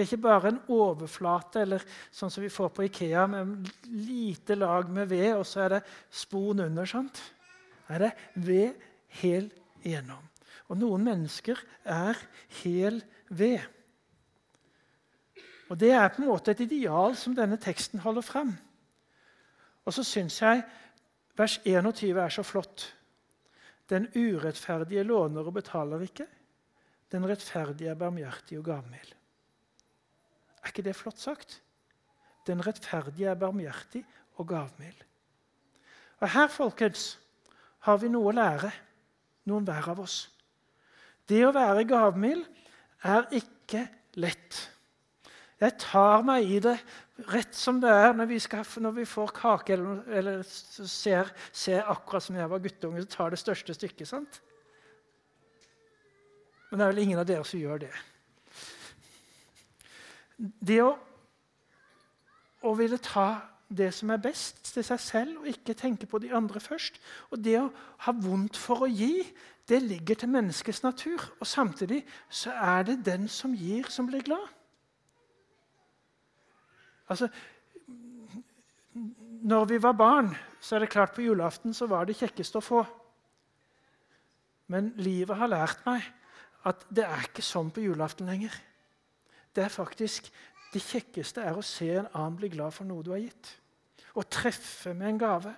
Det 0.00 0.06
er 0.06 0.14
ikke 0.14 0.24
bare 0.24 0.48
en 0.48 0.58
overflate 0.72 1.60
eller 1.60 1.82
sånn 2.08 2.30
som 2.32 2.40
vi 2.40 2.48
får 2.48 2.70
på 2.72 2.86
Ikea, 2.86 3.26
med 3.28 3.66
lite 3.92 4.56
lag 4.56 4.88
med 4.88 5.10
ved, 5.10 5.34
og 5.36 5.44
så 5.44 5.66
er 5.66 5.74
det 5.74 5.80
spon 6.08 6.62
under. 6.64 6.88
sant? 6.88 7.20
Er 7.92 8.06
det 8.06 8.10
ved 8.32 8.80
hel 9.20 9.50
igjennom. 9.82 10.24
Og 10.72 10.80
noen 10.80 11.04
mennesker 11.04 11.60
er 11.84 12.16
hel 12.62 13.02
ved. 13.28 13.60
Og 15.68 15.76
Det 15.76 15.92
er 15.92 16.08
på 16.08 16.22
en 16.22 16.30
måte 16.30 16.56
et 16.56 16.64
ideal 16.64 17.12
som 17.12 17.36
denne 17.36 17.60
teksten 17.60 18.00
holder 18.00 18.24
frem. 18.24 18.56
Og 19.84 19.92
så 19.92 20.00
syns 20.00 20.40
jeg 20.40 20.64
vers 21.36 21.60
21 21.60 22.24
er 22.24 22.32
så 22.32 22.42
flott. 22.42 22.88
Den 23.84 24.08
urettferdige 24.16 25.04
låner 25.04 25.44
og 25.44 25.60
betaler 25.60 26.08
ikke. 26.08 26.26
Den 27.12 27.28
rettferdige 27.28 27.92
er 27.92 28.00
barmhjertig 28.00 28.64
og 28.64 28.64
gavmild. 28.64 29.19
Er 30.62 30.72
ikke 30.72 30.84
det 30.86 30.96
flott 30.96 31.20
sagt? 31.20 31.60
Den 32.46 32.62
rettferdige 32.66 33.30
er 33.30 33.38
barmhjertig 33.38 34.04
og 34.40 34.48
gavmild. 34.48 35.04
Og 36.20 36.30
Her 36.30 36.48
folkens, 36.52 37.18
har 37.80 37.96
vi 37.96 38.10
noe 38.12 38.28
å 38.28 38.36
lære, 38.36 38.70
noen 39.48 39.64
hver 39.64 39.88
av 39.94 40.02
oss. 40.02 40.26
Det 41.28 41.40
å 41.46 41.54
være 41.54 41.86
gavmild 41.88 42.44
er 43.08 43.28
ikke 43.32 43.86
lett. 44.20 44.58
Jeg 45.60 45.76
tar 45.80 46.24
meg 46.24 46.48
i 46.48 46.58
det 46.64 46.76
rett 47.28 47.56
som 47.56 47.80
det 47.80 47.90
er 47.92 48.14
når 48.16 48.28
vi, 48.30 48.38
skal, 48.40 48.64
når 48.80 48.94
vi 48.96 49.06
får 49.08 49.32
kake 49.36 49.74
eller, 49.74 49.98
eller 50.20 50.44
ser, 50.44 51.28
ser, 51.52 51.82
akkurat 51.84 52.24
som 52.24 52.38
jeg 52.38 52.48
var 52.52 52.62
guttunge, 52.64 53.02
så 53.04 53.12
tar 53.12 53.34
det 53.34 53.40
største 53.40 53.76
stykket. 53.76 54.08
sant? 54.08 54.40
Men 56.70 56.80
det 56.80 56.86
er 56.86 56.94
vel 56.94 57.02
ingen 57.04 57.20
av 57.20 57.28
dere 57.28 57.44
som 57.44 57.60
gjør 57.60 57.84
det. 57.84 57.92
Det 60.40 60.80
å, 60.82 60.94
å 62.64 62.74
ville 62.78 62.98
ta 63.02 63.28
det 63.70 63.92
som 63.94 64.10
er 64.10 64.22
best 64.22 64.64
til 64.74 64.84
seg 64.84 65.00
selv, 65.02 65.36
og 65.40 65.50
ikke 65.52 65.76
tenke 65.78 66.08
på 66.10 66.18
de 66.22 66.32
andre 66.34 66.60
først. 66.62 66.96
Og 67.30 67.42
det 67.44 67.58
å 67.60 67.68
ha 68.06 68.14
vondt 68.16 68.58
for 68.58 68.86
å 68.86 68.90
gi, 68.90 69.22
det 69.70 69.82
ligger 69.84 70.18
til 70.18 70.32
menneskets 70.32 70.82
natur. 70.82 71.22
Og 71.38 71.46
samtidig 71.46 72.00
så 72.28 72.54
er 72.56 72.88
det 72.88 73.02
den 73.06 73.28
som 73.30 73.54
gir, 73.54 73.86
som 73.92 74.08
blir 74.10 74.24
glad. 74.26 74.48
Altså, 77.10 77.28
når 79.42 79.64
vi 79.70 79.82
var 79.82 79.92
barn, 79.98 80.32
så 80.60 80.76
er 80.76 80.84
det 80.84 80.92
klart 80.92 81.14
på 81.14 81.22
julaften 81.24 81.74
så 81.74 81.86
var 81.90 82.06
det 82.06 82.18
kjekkest 82.18 82.58
å 82.58 82.64
få. 82.64 82.82
Men 84.70 84.92
livet 84.98 85.38
har 85.38 85.50
lært 85.50 85.86
meg 85.86 86.04
at 86.66 86.82
det 86.90 87.06
er 87.06 87.30
ikke 87.30 87.42
sånn 87.42 87.70
på 87.74 87.82
julaften 87.82 88.28
lenger. 88.30 88.54
Det 89.54 89.64
er 89.64 89.72
faktisk 89.72 90.30
det 90.70 90.82
kjekkeste 90.84 91.42
er 91.42 91.56
å 91.58 91.66
se 91.66 91.88
en 91.90 92.08
annen 92.12 92.36
bli 92.38 92.50
glad 92.52 92.74
for 92.74 92.86
noe 92.86 93.02
du 93.02 93.10
har 93.10 93.22
gitt. 93.22 93.50
Å 94.14 94.22
treffe 94.22 94.94
med 94.94 95.08
en 95.08 95.20
gave. 95.20 95.52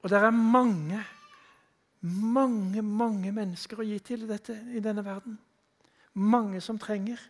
Og 0.00 0.10
det 0.10 0.18
er 0.18 0.34
mange, 0.34 1.02
mange, 2.00 2.82
mange 2.82 3.32
mennesker 3.36 3.82
å 3.82 3.86
gi 3.86 3.98
til 4.02 4.26
dette, 4.28 4.56
i 4.74 4.82
denne 4.82 5.04
verden. 5.06 5.36
Mange 6.18 6.62
som 6.64 6.80
trenger. 6.80 7.20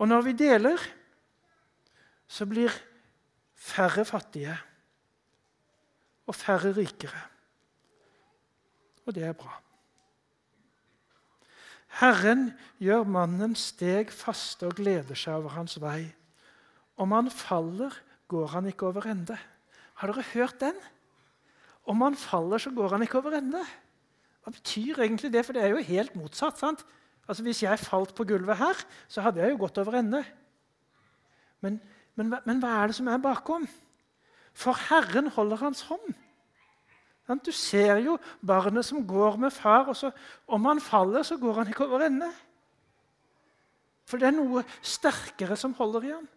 Og 0.00 0.08
når 0.10 0.26
vi 0.26 0.34
deler, 0.40 0.82
så 2.26 2.46
blir 2.48 2.72
færre 3.54 4.04
fattige 4.04 4.56
og 6.26 6.34
færre 6.34 6.72
rikere. 6.74 7.22
Og 9.06 9.14
det 9.14 9.28
er 9.28 9.38
bra. 9.38 9.54
Herren 11.96 12.50
gjør 12.82 13.06
mannen 13.08 13.54
steg 13.56 14.10
faste 14.12 14.68
og 14.68 14.76
gleder 14.76 15.16
seg 15.16 15.38
over 15.38 15.54
hans 15.56 15.78
vei. 15.80 16.02
Om 17.00 17.14
han 17.16 17.30
faller, 17.32 17.94
går 18.28 18.52
han 18.52 18.68
ikke 18.68 18.90
over 18.90 19.08
ende. 19.08 19.36
Har 20.00 20.12
dere 20.12 20.26
hørt 20.34 20.60
den? 20.60 20.76
Om 21.86 22.02
han 22.04 22.18
faller, 22.18 22.60
så 22.60 22.72
går 22.74 22.96
han 22.96 23.04
ikke 23.06 23.20
over 23.22 23.38
ende. 23.38 23.62
Hva 24.44 24.52
betyr 24.52 25.00
egentlig 25.06 25.32
det? 25.32 25.44
For 25.46 25.56
det 25.56 25.62
er 25.64 25.72
jo 25.72 25.88
helt 25.88 26.16
motsatt. 26.18 26.58
sant? 26.58 26.84
Altså 27.28 27.42
Hvis 27.42 27.62
jeg 27.62 27.78
falt 27.78 28.14
på 28.14 28.24
gulvet 28.24 28.56
her, 28.60 28.84
så 29.08 29.24
hadde 29.24 29.40
jeg 29.40 29.54
jo 29.54 29.62
gått 29.64 29.78
over 29.78 29.96
ende. 29.98 30.22
Men, 31.64 31.80
men, 32.14 32.34
men 32.44 32.60
hva 32.60 32.76
er 32.82 32.92
det 32.92 32.98
som 32.98 33.08
er 33.08 33.22
bakom? 33.22 33.64
For 34.56 34.76
Herren 34.88 35.32
holder 35.32 35.64
hans 35.64 35.86
hånd. 35.88 36.14
Du 37.26 37.50
ser 37.52 37.98
jo 38.04 38.18
barnet 38.46 38.86
som 38.86 39.02
går 39.06 39.36
med 39.36 39.50
far, 39.50 39.88
og 39.90 39.96
så, 39.96 40.12
om 40.46 40.64
han 40.64 40.80
faller, 40.80 41.22
så 41.26 41.36
går 41.36 41.62
han 41.62 41.68
ikke 41.72 41.86
over 41.86 42.06
ende. 42.06 42.30
For 44.06 44.22
det 44.22 44.28
er 44.28 44.36
noe 44.36 44.62
sterkere 44.82 45.56
som 45.58 45.74
holder 45.74 46.06
i 46.06 46.12
ham. 46.14 46.28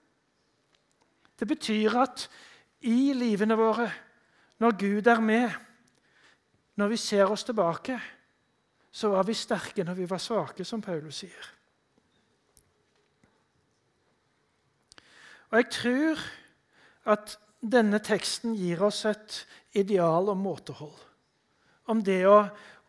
Det 1.39 1.47
betyr 1.47 1.97
at 2.01 2.25
i 2.81 3.13
livene 3.13 3.57
våre, 3.59 3.85
når 4.59 4.77
Gud 4.79 5.07
er 5.07 5.21
med, 5.21 5.51
når 6.75 6.87
vi 6.87 6.97
ser 6.97 7.29
oss 7.29 7.43
tilbake, 7.43 7.99
så 8.91 9.11
var 9.13 9.23
vi 9.27 9.37
sterke 9.37 9.83
når 9.83 9.93
vi 9.93 10.09
var 10.09 10.21
svake, 10.23 10.65
som 10.65 10.81
Paulus 10.81 11.21
sier. 11.21 11.49
Og 15.49 15.57
jeg 15.57 15.69
tror 15.73 16.25
at 17.13 17.37
denne 17.59 17.99
teksten 18.03 18.55
gir 18.55 18.81
oss 18.87 19.03
et 19.09 19.43
ideal 19.77 20.31
om 20.31 20.39
måtehold. 20.43 20.95
Om 21.89 22.03
det 22.05 22.21
å, 22.29 22.41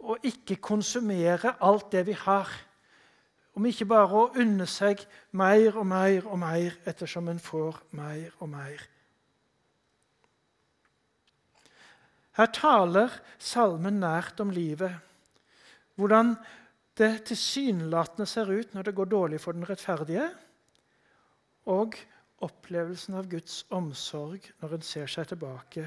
å 0.06 0.16
ikke 0.26 0.60
konsumere 0.62 1.56
alt 1.64 1.90
det 1.94 2.04
vi 2.08 2.14
har. 2.16 2.50
Om 3.56 3.66
ikke 3.66 3.88
bare 3.90 4.14
å 4.14 4.30
unne 4.38 4.68
seg 4.70 5.02
mer 5.36 5.74
og 5.74 5.86
mer 5.90 6.26
og 6.28 6.38
mer 6.40 6.78
ettersom 6.88 7.28
en 7.32 7.42
får 7.42 7.80
mer 7.98 8.30
og 8.38 8.52
mer. 8.52 8.86
Her 12.38 12.48
taler 12.54 13.12
salmen 13.42 13.98
nært 14.00 14.38
om 14.40 14.52
livet, 14.54 14.94
hvordan 15.98 16.36
det 16.96 17.26
tilsynelatende 17.28 18.26
ser 18.28 18.48
ut 18.48 18.72
når 18.72 18.86
det 18.86 18.94
går 18.96 19.10
dårlig 19.10 19.40
for 19.42 19.56
den 19.56 19.66
rettferdige, 19.68 20.28
og 21.68 21.98
opplevelsen 22.44 23.16
av 23.20 23.28
Guds 23.30 23.64
omsorg 23.74 24.46
når 24.62 24.76
en 24.76 24.86
ser 24.86 25.10
seg 25.10 25.28
tilbake. 25.30 25.86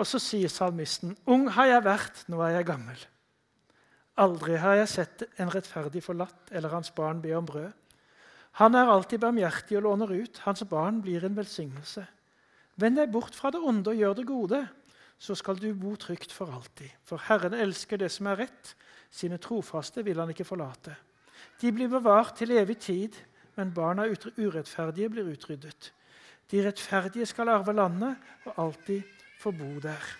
Og 0.00 0.08
så 0.08 0.18
sier 0.22 0.48
salmisten.: 0.48 1.16
Ung 1.28 1.48
har 1.52 1.68
jeg 1.68 1.84
vært, 1.84 2.24
nå 2.32 2.40
er 2.42 2.56
jeg 2.56 2.68
gammel. 2.72 3.04
Aldri 4.22 4.56
har 4.60 4.76
jeg 4.80 4.88
sett 4.92 5.22
en 5.40 5.52
rettferdig 5.52 6.02
forlatt 6.04 6.50
eller 6.52 6.72
hans 6.72 6.90
barn 6.96 7.20
be 7.22 7.32
om 7.36 7.46
brød. 7.48 7.70
Han 8.60 8.74
er 8.76 8.90
alltid 8.92 9.22
barmhjertig 9.22 9.78
og 9.78 9.86
låner 9.86 10.10
ut. 10.12 10.42
Hans 10.44 10.64
barn 10.68 11.00
blir 11.00 11.24
en 11.24 11.36
velsignelse. 11.36 12.04
Vend 12.76 12.98
deg 13.00 13.12
bort 13.12 13.36
fra 13.36 13.50
det 13.52 13.60
onde 13.60 13.92
og 13.92 13.96
gjør 13.96 14.16
det 14.18 14.26
gode, 14.28 14.60
så 15.22 15.36
skal 15.38 15.58
du 15.60 15.68
bo 15.78 15.94
trygt 15.96 16.32
for 16.34 16.50
alltid. 16.50 16.90
For 17.06 17.20
Herren 17.28 17.54
elsker 17.54 18.00
det 18.00 18.10
som 18.10 18.26
er 18.26 18.40
rett, 18.42 18.72
sine 19.12 19.38
trofaste 19.38 20.02
vil 20.02 20.18
han 20.18 20.32
ikke 20.32 20.46
forlate. 20.48 20.96
De 21.60 21.70
blir 21.70 21.90
bevart 21.92 22.34
til 22.40 22.54
evig 22.56 22.78
tid, 22.82 23.18
men 23.54 23.70
barna 23.74 24.08
urettferdige 24.08 25.10
blir 25.12 25.30
utryddet. 25.30 25.92
De 26.50 26.64
rettferdige 26.66 27.28
skal 27.28 27.52
arve 27.52 27.74
landet 27.76 28.16
og 28.48 28.58
alltid 28.64 29.06
få 29.38 29.52
bo 29.54 29.78
der. 29.84 30.10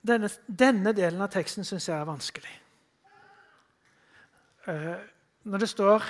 Denne, 0.00 0.30
denne 0.46 0.96
delen 0.96 1.20
av 1.20 1.28
teksten 1.34 1.66
syns 1.68 1.90
jeg 1.90 1.98
er 1.98 2.08
vanskelig. 2.08 2.56
Uh, 4.64 4.96
når 5.44 5.58
det 5.58 5.68
står 5.68 6.04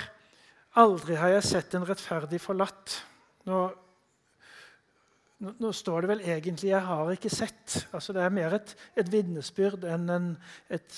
'Aldri 0.77 1.15
har 1.15 1.29
jeg 1.29 1.43
sett 1.43 1.75
en 1.75 1.89
rettferdig 1.89 2.41
forlatt' 2.41 3.01
Nå 3.49 3.73
nå, 5.41 5.55
nå, 5.61 5.73
står 5.73 6.05
det 6.05 6.11
vel 6.11 6.23
egentlig 6.25 6.71
'jeg 6.71 6.87
har 6.87 7.11
ikke 7.11 7.31
sett'. 7.33 7.87
Altså 7.93 8.13
Det 8.13 8.23
er 8.23 8.29
mer 8.29 8.55
et, 8.55 8.77
et 8.97 9.13
vitnesbyrd 9.13 9.85
enn 9.85 10.11
en, 10.11 10.37
et, 10.71 10.93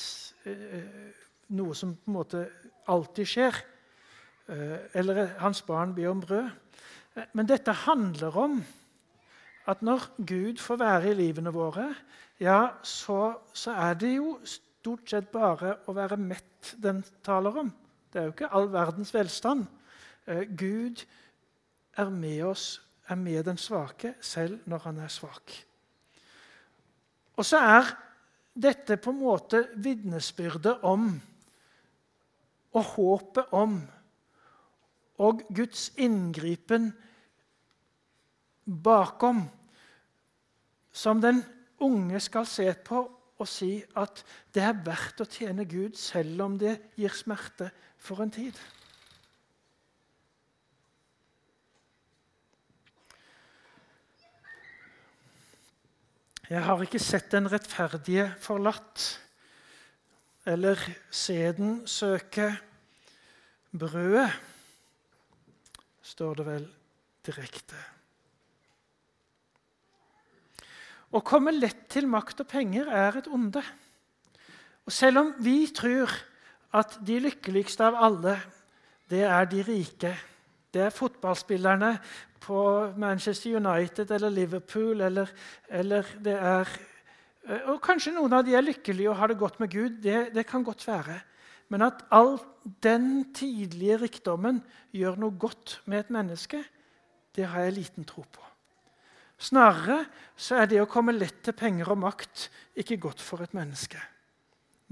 eh, 0.46 1.12
noe 1.48 1.74
som 1.74 1.94
på 1.94 2.10
en 2.10 2.14
måte 2.14 2.48
alltid 2.88 3.26
skjer. 3.26 3.62
Eh, 4.48 4.78
eller 4.94 5.38
hans 5.38 5.62
barn 5.62 5.94
ber 5.94 6.10
om 6.10 6.20
brød. 6.20 6.50
Eh, 7.16 7.24
men 7.32 7.46
dette 7.46 7.72
handler 7.72 8.36
om 8.36 8.64
at 9.66 9.82
når 9.82 10.10
Gud 10.26 10.58
får 10.58 10.76
være 10.76 11.10
i 11.10 11.14
livene 11.14 11.52
våre, 11.52 11.94
ja, 12.40 12.70
så, 12.82 13.38
så 13.52 13.70
er 13.70 13.94
det 13.94 14.16
jo 14.16 14.38
stort 14.44 15.08
sett 15.08 15.30
bare 15.30 15.76
å 15.86 15.94
være 15.94 16.16
mett 16.16 16.74
den 16.82 17.04
taler 17.22 17.56
om. 17.56 17.72
Det 18.12 18.20
er 18.20 18.24
jo 18.24 18.32
ikke 18.34 18.50
all 18.52 18.72
verdens 18.72 19.14
velstand. 19.14 19.66
Gud 20.58 21.04
er 21.96 22.10
med 22.10 22.42
oss 22.42 22.80
er 23.12 23.20
med 23.20 23.44
den 23.46 23.60
svake 23.60 24.14
selv 24.20 24.60
når 24.66 24.88
han 24.88 25.02
er 25.04 25.12
svak. 25.12 25.54
Og 27.36 27.46
så 27.46 27.60
er 27.60 27.92
dette 28.52 28.98
på 29.00 29.12
en 29.12 29.22
måte 29.22 29.62
vitnesbyrdet 29.80 30.82
om 30.84 31.08
og 32.72 32.84
håpet 32.96 33.52
om 33.56 33.80
og 35.22 35.42
Guds 35.54 35.90
inngripen 36.00 36.90
bakom, 38.64 39.44
som 40.92 41.20
den 41.22 41.42
unge 41.82 42.20
skal 42.20 42.46
se 42.48 42.68
på 42.84 43.02
og 43.42 43.48
si 43.48 43.80
at 43.98 44.22
det 44.54 44.62
er 44.62 44.82
verdt 44.86 45.22
å 45.24 45.28
tjene 45.28 45.66
Gud 45.68 45.96
selv 45.98 46.44
om 46.44 46.56
det 46.60 46.76
gir 46.98 47.14
smerte 47.16 47.70
for 47.98 48.22
en 48.22 48.32
tid. 48.32 48.54
Jeg 56.52 56.60
har 56.66 56.82
ikke 56.84 56.98
sett 57.00 57.30
den 57.32 57.46
rettferdige 57.48 58.26
forlatt, 58.44 59.00
eller 60.44 60.76
seden 61.08 61.78
søke 61.88 62.50
brødet, 63.72 64.26
står 66.04 66.34
det 66.36 66.44
vel 66.50 66.66
direkte. 67.24 67.78
Å 71.08 71.22
komme 71.24 71.54
lett 71.56 71.86
til 71.94 72.10
makt 72.12 72.44
og 72.44 72.50
penger 72.52 72.90
er 73.00 73.22
et 73.22 73.30
onde. 73.32 73.64
Og 74.84 74.92
selv 74.92 75.22
om 75.22 75.32
vi 75.40 75.62
tror 75.72 76.12
at 76.76 76.98
de 77.00 77.16
lykkeligste 77.30 77.88
av 77.88 77.96
alle, 78.10 78.36
det 79.08 79.24
er 79.24 79.48
de 79.48 79.64
rike, 79.70 80.12
det 80.68 80.84
er 80.84 80.98
fotballspillerne 81.00 81.94
på 82.42 82.60
Manchester 82.98 83.56
United 83.56 84.10
eller 84.10 84.30
Liverpool 84.34 85.00
eller, 85.00 85.30
eller 85.68 86.08
det 86.24 86.34
er 86.36 86.70
eh, 87.46 87.68
og 87.70 87.80
Kanskje 87.84 88.14
noen 88.16 88.34
av 88.36 88.46
de 88.46 88.56
er 88.58 88.64
lykkelige 88.66 89.10
og 89.10 89.18
har 89.20 89.32
det 89.32 89.40
godt 89.40 89.60
med 89.62 89.70
Gud. 89.72 90.00
Det, 90.02 90.30
det 90.34 90.46
kan 90.48 90.64
godt 90.66 90.86
være. 90.88 91.20
Men 91.72 91.86
at 91.86 92.04
all 92.12 92.36
den 92.84 93.32
tidlige 93.34 93.96
rikdommen 94.04 94.60
gjør 94.92 95.16
noe 95.22 95.38
godt 95.40 95.80
med 95.88 96.04
et 96.04 96.10
menneske, 96.12 96.60
det 97.32 97.46
har 97.48 97.64
jeg 97.64 97.78
liten 97.78 98.04
tro 98.04 98.24
på. 98.28 98.44
Snarere 99.42 100.04
så 100.36 100.60
er 100.60 100.68
det 100.70 100.82
å 100.82 100.90
komme 100.90 101.14
lett 101.16 101.40
til 101.42 101.56
penger 101.56 101.88
og 101.94 102.02
makt 102.04 102.46
ikke 102.78 103.00
godt 103.08 103.22
for 103.24 103.42
et 103.42 103.56
menneske. 103.56 103.98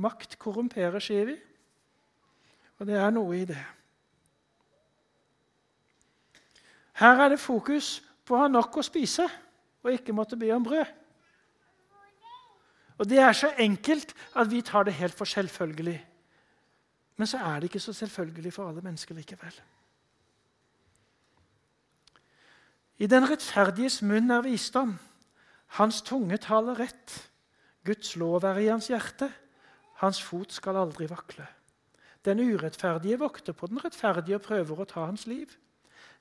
Makt 0.00 0.38
korrumperer, 0.40 0.98
sier 1.04 1.28
vi. 1.28 1.36
Og 2.80 2.88
det 2.88 2.96
er 2.96 3.12
noe 3.12 3.36
i 3.36 3.44
det. 3.46 3.60
Her 7.00 7.24
er 7.24 7.32
det 7.32 7.40
fokus 7.40 8.02
på 8.28 8.36
å 8.36 8.42
ha 8.42 8.48
nok 8.52 8.76
å 8.76 8.84
spise 8.84 9.24
og 9.80 9.94
ikke 9.94 10.12
måtte 10.12 10.36
be 10.36 10.50
om 10.52 10.64
brød. 10.64 10.96
Og 13.00 13.08
Det 13.08 13.18
er 13.18 13.32
så 13.32 13.48
enkelt 13.56 14.12
at 14.36 14.50
vi 14.50 14.60
tar 14.60 14.84
det 14.84 14.92
helt 14.92 15.14
for 15.16 15.24
selvfølgelig. 15.24 15.96
Men 17.16 17.26
så 17.26 17.38
er 17.38 17.60
det 17.60 17.70
ikke 17.70 17.80
så 17.80 17.92
selvfølgelig 17.92 18.52
for 18.52 18.68
alle 18.68 18.82
mennesker 18.84 19.14
likevel. 19.14 19.54
I 23.00 23.06
den 23.08 23.24
rettferdiges 23.24 24.02
munn 24.02 24.30
er 24.30 24.44
visdom. 24.44 24.98
Hans 25.80 26.02
tunge 26.02 26.36
taler 26.36 26.76
rett. 26.76 27.30
Guds 27.84 28.16
lov 28.16 28.44
er 28.44 28.60
i 28.60 28.68
hans 28.68 28.90
hjerte. 28.92 29.30
Hans 30.04 30.20
fot 30.20 30.52
skal 30.52 30.76
aldri 30.76 31.08
vakle. 31.08 31.46
Den 32.24 32.40
urettferdige 32.40 33.18
vokter 33.18 33.56
på 33.56 33.66
den 33.66 33.80
rettferdige 33.80 34.36
og 34.36 34.44
prøver 34.44 34.80
å 34.80 34.88
ta 34.88 35.06
hans 35.08 35.24
liv. 35.26 35.56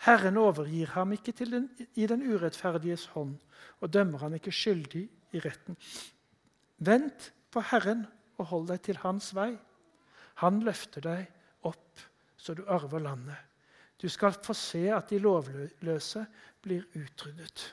Herren 0.06 0.38
overgir 0.40 0.94
ham 0.96 1.12
ikke 1.12 1.34
den, 1.44 1.68
i 1.96 2.08
den 2.08 2.24
urettferdiges 2.24 3.10
hånd 3.16 3.36
og 3.80 3.92
dømmer 3.94 4.24
han 4.24 4.38
ikke 4.38 4.54
skyldig 4.56 5.04
i 5.36 5.42
retten. 5.44 5.76
Vent 6.80 7.32
på 7.52 7.64
Herren 7.72 8.06
og 8.40 8.48
hold 8.52 8.70
deg 8.70 8.84
til 8.88 9.00
hans 9.04 9.34
vei. 9.36 9.52
Han 10.40 10.62
løfter 10.64 11.04
deg 11.04 11.68
opp 11.68 12.06
så 12.40 12.56
du 12.56 12.64
arver 12.72 13.04
landet. 13.04 13.36
Du 14.00 14.08
skal 14.08 14.38
få 14.40 14.56
se 14.56 14.86
at 14.96 15.12
de 15.12 15.20
lovløse 15.20 16.24
blir 16.64 16.86
utryddet. 16.96 17.66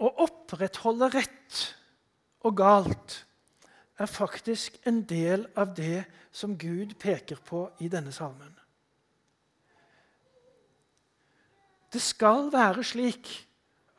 Å 0.00 0.10
opprettholde 0.22 1.10
rett 1.12 1.58
og 2.46 2.54
galt 2.56 3.16
er 4.00 4.08
faktisk 4.08 4.78
en 4.88 5.02
del 5.04 5.44
av 5.58 5.74
det 5.76 6.06
som 6.32 6.56
Gud 6.58 6.96
peker 7.00 7.40
på 7.44 7.66
i 7.84 7.90
denne 7.92 8.12
salmen. 8.14 8.54
Det 11.90 12.00
skal 12.02 12.48
være 12.52 12.84
slik 12.86 13.28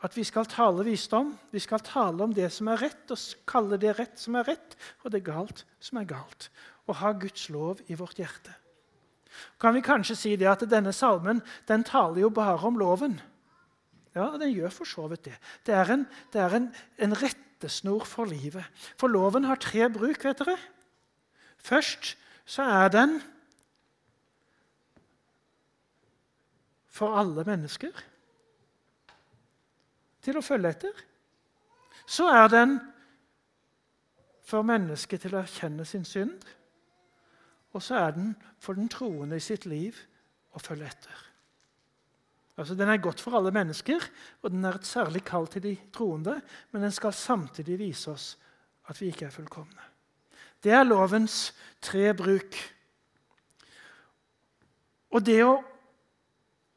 at 0.01 0.15
vi 0.17 0.23
skal 0.25 0.47
tale 0.49 0.85
visdom. 0.87 1.35
Vi 1.51 1.59
skal 1.61 1.83
tale 1.85 2.23
om 2.23 2.33
det 2.33 2.49
som 2.53 2.71
er 2.71 2.81
rett, 2.81 3.03
og 3.11 3.19
kalle 3.47 3.77
det 3.77 3.93
rett 3.99 4.17
som 4.17 4.39
er 4.39 4.47
rett, 4.47 4.77
og 5.03 5.13
det 5.13 5.25
galt 5.27 5.65
som 5.83 5.99
er 6.01 6.07
galt. 6.09 6.49
Og 6.87 6.97
ha 7.03 7.11
Guds 7.13 7.49
lov 7.53 7.83
i 7.87 7.97
vårt 7.99 8.17
hjerte. 8.17 8.55
Kan 9.61 9.75
vi 9.75 9.83
kanskje 9.85 10.17
si 10.17 10.31
det 10.35 10.49
at 10.49 10.65
denne 10.69 10.93
salmen 10.95 11.43
den 11.69 11.85
taler 11.87 12.23
jo 12.23 12.31
bare 12.33 12.57
om 12.67 12.79
loven? 12.79 13.19
Ja, 14.15 14.27
den 14.37 14.51
gjør 14.51 14.73
for 14.75 14.89
så 14.89 15.07
vidt 15.07 15.25
det. 15.29 15.37
Det 15.65 15.75
er 15.75 15.93
en, 15.93 16.05
det 16.33 16.41
er 16.41 16.55
en, 16.57 16.67
en 16.99 17.15
rettesnor 17.15 18.03
for 18.05 18.27
livet. 18.27 18.65
For 18.99 19.11
loven 19.11 19.47
har 19.47 19.61
tre 19.61 19.87
bruk, 19.89 20.25
vet 20.25 20.41
dere. 20.43 20.57
Først 21.61 22.15
så 22.45 22.65
er 22.67 22.91
den 22.91 23.21
for 26.91 27.15
alle 27.15 27.45
mennesker 27.47 28.03
til 30.21 30.37
å 30.37 30.43
følge 30.45 30.73
etter. 30.75 31.05
Så 32.05 32.27
er 32.27 32.49
den 32.51 32.75
for 34.43 34.67
mennesket 34.67 35.23
til 35.23 35.37
å 35.37 35.45
erkjenne 35.45 35.87
sin 35.87 36.03
synd. 36.05 36.43
Og 37.71 37.83
så 37.83 38.01
er 38.03 38.15
den 38.17 38.33
for 38.59 38.75
den 38.75 38.91
troende 38.91 39.39
i 39.39 39.43
sitt 39.43 39.65
liv 39.69 39.95
å 40.51 40.59
følge 40.59 40.89
etter. 40.91 41.27
Altså, 42.61 42.75
Den 42.77 42.89
er 42.89 43.01
godt 43.01 43.21
for 43.21 43.37
alle 43.37 43.51
mennesker, 43.51 44.03
og 44.41 44.51
den 44.53 44.65
er 44.65 44.77
et 44.77 44.85
særlig 44.85 45.23
kall 45.25 45.47
til 45.47 45.63
de 45.63 45.77
troende, 45.93 46.41
men 46.71 46.83
den 46.83 46.91
skal 46.93 47.13
samtidig 47.13 47.79
vise 47.79 48.11
oss 48.11 48.37
at 48.89 48.99
vi 49.01 49.09
ikke 49.11 49.25
er 49.25 49.33
fullkomne. 49.33 49.89
Det 50.63 50.71
er 50.71 50.85
lovens 50.85 51.53
tre 51.81 52.13
bruk. 52.13 52.57
Og 55.11 55.25
det 55.25 55.39
å, 55.43 55.55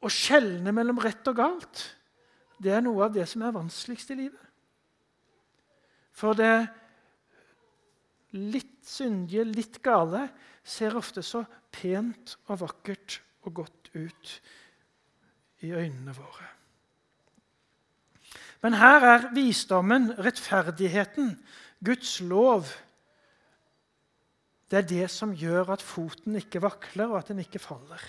å 0.01 0.11
skjelne 0.11 0.73
mellom 0.73 0.99
rett 1.03 1.27
og 1.29 1.37
galt, 1.37 1.83
det 2.57 2.73
er 2.73 2.81
noe 2.83 3.05
av 3.05 3.13
det 3.13 3.27
som 3.29 3.43
er 3.45 3.53
vanskeligst 3.55 4.11
i 4.15 4.19
livet. 4.23 4.41
For 6.15 6.37
det 6.37 6.65
litt 8.35 8.79
syndige, 8.87 9.45
litt 9.47 9.81
gale, 9.83 10.27
ser 10.65 10.95
ofte 10.97 11.21
så 11.23 11.43
pent 11.75 12.37
og 12.49 12.63
vakkert 12.63 13.19
og 13.45 13.59
godt 13.61 13.91
ut 13.93 14.31
i 15.65 15.73
øynene 15.73 16.15
våre. 16.15 16.49
Men 18.63 18.77
her 18.79 19.03
er 19.05 19.27
visdommen, 19.35 20.09
rettferdigheten, 20.17 21.35
Guds 21.85 22.17
lov. 22.21 22.65
Det 24.71 24.79
er 24.79 24.87
det 24.89 25.09
som 25.13 25.35
gjør 25.37 25.75
at 25.75 25.83
foten 25.85 26.39
ikke 26.39 26.63
vakler, 26.63 27.11
og 27.11 27.19
at 27.19 27.29
den 27.29 27.43
ikke 27.43 27.61
faller. 27.61 28.01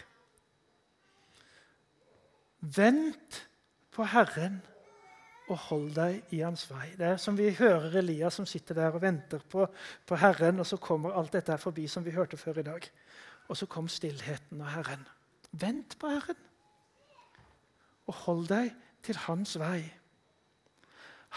Vent 2.61 3.43
på 3.93 4.07
Herren 4.09 4.63
og 5.47 5.59
hold 5.69 5.91
deg 5.95 6.35
i 6.35 6.41
hans 6.43 6.65
vei. 6.71 6.89
Det 6.99 7.07
er 7.07 7.21
som 7.23 7.37
vi 7.39 7.53
hører 7.55 7.95
Elias 8.01 8.39
som 8.39 8.49
sitter 8.49 8.75
der 8.79 8.97
og 8.97 9.03
venter 9.05 9.43
på, 9.51 9.67
på 10.07 10.19
Herren, 10.19 10.61
og 10.61 10.67
så 10.67 10.79
kommer 10.83 11.15
alt 11.15 11.37
dette 11.37 11.59
forbi 11.61 11.87
som 11.91 12.05
vi 12.05 12.15
hørte 12.17 12.39
før 12.41 12.63
i 12.63 12.67
dag. 12.67 12.89
Og 13.47 13.61
så 13.61 13.69
kom 13.71 13.87
stillheten 13.93 14.65
av 14.65 14.73
Herren. 14.75 15.05
Vent 15.53 15.95
på 16.01 16.11
Herren, 16.11 16.41
og 18.07 18.15
hold 18.27 18.47
deg 18.51 18.73
til 19.07 19.19
hans 19.27 19.57
vei. 19.61 19.83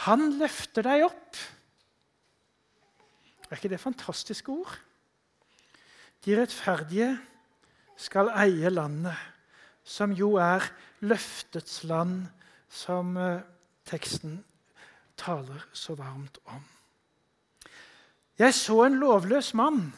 Han 0.06 0.38
løfter 0.40 0.86
deg 0.86 1.06
opp. 1.10 1.40
Er 3.50 3.58
ikke 3.58 3.72
det 3.74 3.82
fantastiske 3.82 4.54
ord? 4.54 4.76
De 6.26 6.36
rettferdige 6.38 7.14
skal 8.00 8.32
eie 8.44 8.70
landet, 8.72 9.18
som 9.84 10.14
jo 10.16 10.36
er 10.40 10.64
løftets 11.02 11.84
land, 11.90 12.28
som 12.70 13.16
uh, 13.18 13.42
teksten 13.90 14.38
taler 15.18 15.64
så 15.74 15.96
varmt 15.98 16.38
om. 16.46 16.62
Jeg 18.40 18.54
så 18.54 18.84
en 18.86 19.00
lovløs 19.02 19.54
mann. 19.58 19.90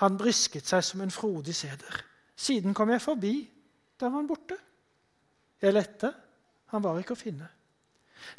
Han 0.00 0.16
brisket 0.20 0.68
seg 0.68 0.84
som 0.84 1.02
en 1.04 1.12
frodig 1.12 1.54
seder. 1.56 1.98
Siden 2.36 2.74
kom 2.76 2.92
jeg 2.92 3.02
forbi. 3.02 3.34
Da 4.00 4.08
var 4.08 4.20
han 4.20 4.28
borte. 4.28 4.56
Jeg 5.62 5.74
lette. 5.76 6.12
Han 6.72 6.82
var 6.84 6.98
ikke 7.00 7.14
å 7.14 7.20
finne. 7.20 7.48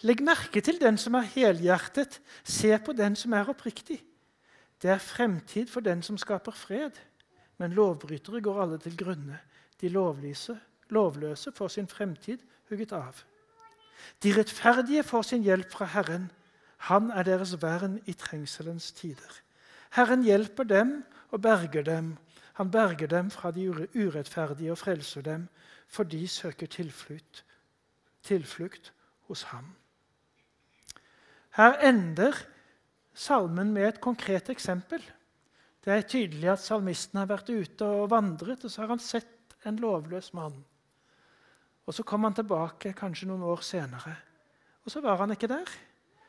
Legg 0.06 0.22
merke 0.26 0.62
til 0.62 0.80
den 0.82 0.98
som 1.00 1.16
er 1.18 1.30
helhjertet. 1.32 2.20
Se 2.44 2.74
på 2.84 2.96
den 2.98 3.16
som 3.16 3.34
er 3.38 3.50
oppriktig. 3.50 4.00
Det 4.82 4.92
er 4.94 5.02
fremtid 5.02 5.72
for 5.72 5.86
den 5.86 6.04
som 6.06 6.18
skaper 6.18 6.56
fred. 6.56 6.98
Men 7.58 7.74
lovbrytere 7.74 8.42
går 8.42 8.62
alle 8.62 8.78
til 8.82 8.98
grunne. 8.98 9.40
De 9.82 9.90
lovløse, 9.90 10.58
lovløse 10.90 11.52
får 11.52 11.74
sin 11.74 11.88
fremtid 11.88 12.44
hugget 12.70 12.94
av. 12.94 13.24
De 14.24 14.34
rettferdige 14.34 15.04
får 15.04 15.22
sin 15.32 15.44
hjelp 15.46 15.72
fra 15.74 15.86
Herren. 15.86 16.30
Han 16.90 17.10
er 17.12 17.26
deres 17.26 17.56
vern 17.62 17.98
i 18.06 18.14
trengselens 18.14 18.92
tider. 18.92 19.42
Herren 19.98 20.24
hjelper 20.26 20.68
dem 20.68 21.00
og 21.32 21.42
berger 21.42 21.84
dem. 21.84 22.16
Han 22.58 22.72
berger 22.74 23.08
dem 23.08 23.30
fra 23.30 23.52
de 23.54 23.68
urettferdige 23.70 24.72
og 24.74 24.80
frelser 24.82 25.22
dem, 25.22 25.48
for 25.88 26.04
de 26.04 26.28
søker 26.28 26.68
tilflukt, 26.68 27.44
tilflukt 28.26 28.94
hos 29.30 29.44
ham. 29.52 29.76
Her 31.58 31.78
ender 31.86 32.34
salmen 33.14 33.74
med 33.74 33.88
et 33.88 34.02
konkret 34.02 34.50
eksempel. 34.50 35.04
Det 35.86 35.94
er 35.94 36.02
tydelig 36.10 36.50
at 36.52 36.64
salmisten 36.64 37.22
har 37.22 37.30
vært 37.30 37.50
ute 37.50 37.86
og 37.86 38.10
vandret, 38.12 38.66
og 38.66 38.74
så 38.74 38.84
har 38.84 38.96
han 38.96 39.02
sett 39.02 39.56
en 39.66 39.78
lovløs 39.82 40.34
mann. 40.34 40.58
Og 41.86 41.94
Så 41.94 42.04
kom 42.04 42.24
han 42.24 42.36
tilbake 42.36 42.92
kanskje 42.94 43.30
noen 43.30 43.46
år 43.48 43.62
senere, 43.64 44.18
og 44.84 44.92
så 44.92 45.02
var 45.02 45.22
han 45.22 45.32
ikke 45.32 45.48
der. 45.48 45.70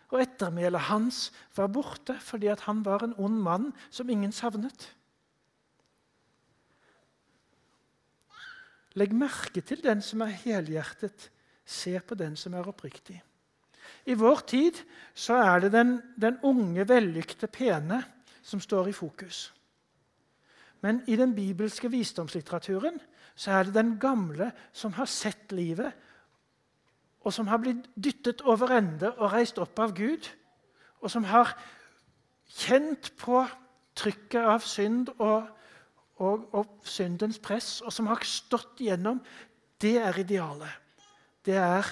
Og 0.08 0.22
ettermælet 0.22 0.86
hans 0.88 1.32
var 1.56 1.66
borte 1.66 2.14
fordi 2.20 2.46
han 2.46 2.84
var 2.84 3.02
en 3.04 3.16
ond 3.18 3.42
mann 3.42 3.72
som 3.90 4.08
ingen 4.08 4.32
savnet. 4.32 4.94
Legg 8.98 9.14
merke 9.14 9.62
til 9.62 9.82
den 9.84 10.02
som 10.02 10.24
er 10.26 10.34
helhjertet. 10.42 11.30
Se 11.68 11.94
på 12.00 12.16
den 12.18 12.36
som 12.36 12.56
er 12.56 12.66
oppriktig. 12.66 13.18
I 14.08 14.16
vår 14.16 14.42
tid 14.48 14.80
så 15.14 15.36
er 15.42 15.60
det 15.64 15.72
den, 15.72 15.98
den 16.20 16.38
unge, 16.42 16.86
vellykte, 16.88 17.46
pene 17.46 18.02
som 18.42 18.60
står 18.60 18.88
i 18.88 18.96
fokus. 18.96 19.48
Men 20.80 21.02
i 21.06 21.16
den 21.16 21.34
bibelske 21.34 21.90
visdomslitteraturen 21.90 23.00
så 23.38 23.58
er 23.58 23.68
det 23.68 23.74
den 23.74 23.96
gamle 24.00 24.50
som 24.72 24.94
har 24.96 25.06
sett 25.10 25.52
livet, 25.52 25.92
og 27.20 27.34
som 27.34 27.50
har 27.50 27.60
blitt 27.62 27.86
dyttet 27.94 28.40
over 28.46 28.72
ende 28.78 29.10
og 29.16 29.32
reist 29.34 29.58
opp 29.58 29.78
av 29.82 29.94
Gud, 29.94 30.26
og 31.02 31.10
som 31.10 31.26
har 31.28 31.52
kjent 32.48 33.12
på 33.20 33.42
trykket 33.98 34.42
av 34.54 34.64
synd 34.64 35.10
og, 35.18 35.48
og, 36.18 36.48
og 36.52 36.78
syndens 36.86 37.38
press, 37.42 37.78
og 37.80 37.94
som 37.94 38.10
har 38.10 38.24
stått 38.26 38.82
igjennom. 38.82 39.20
Det 39.78 39.96
er 40.02 40.18
idealet. 40.18 40.70
Det 41.46 41.56
er 41.56 41.86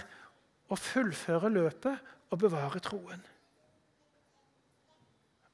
å 0.67 0.79
fullføre 0.79 1.51
løpet 1.53 2.15
og 2.33 2.41
bevare 2.43 2.83
troen. 2.83 3.23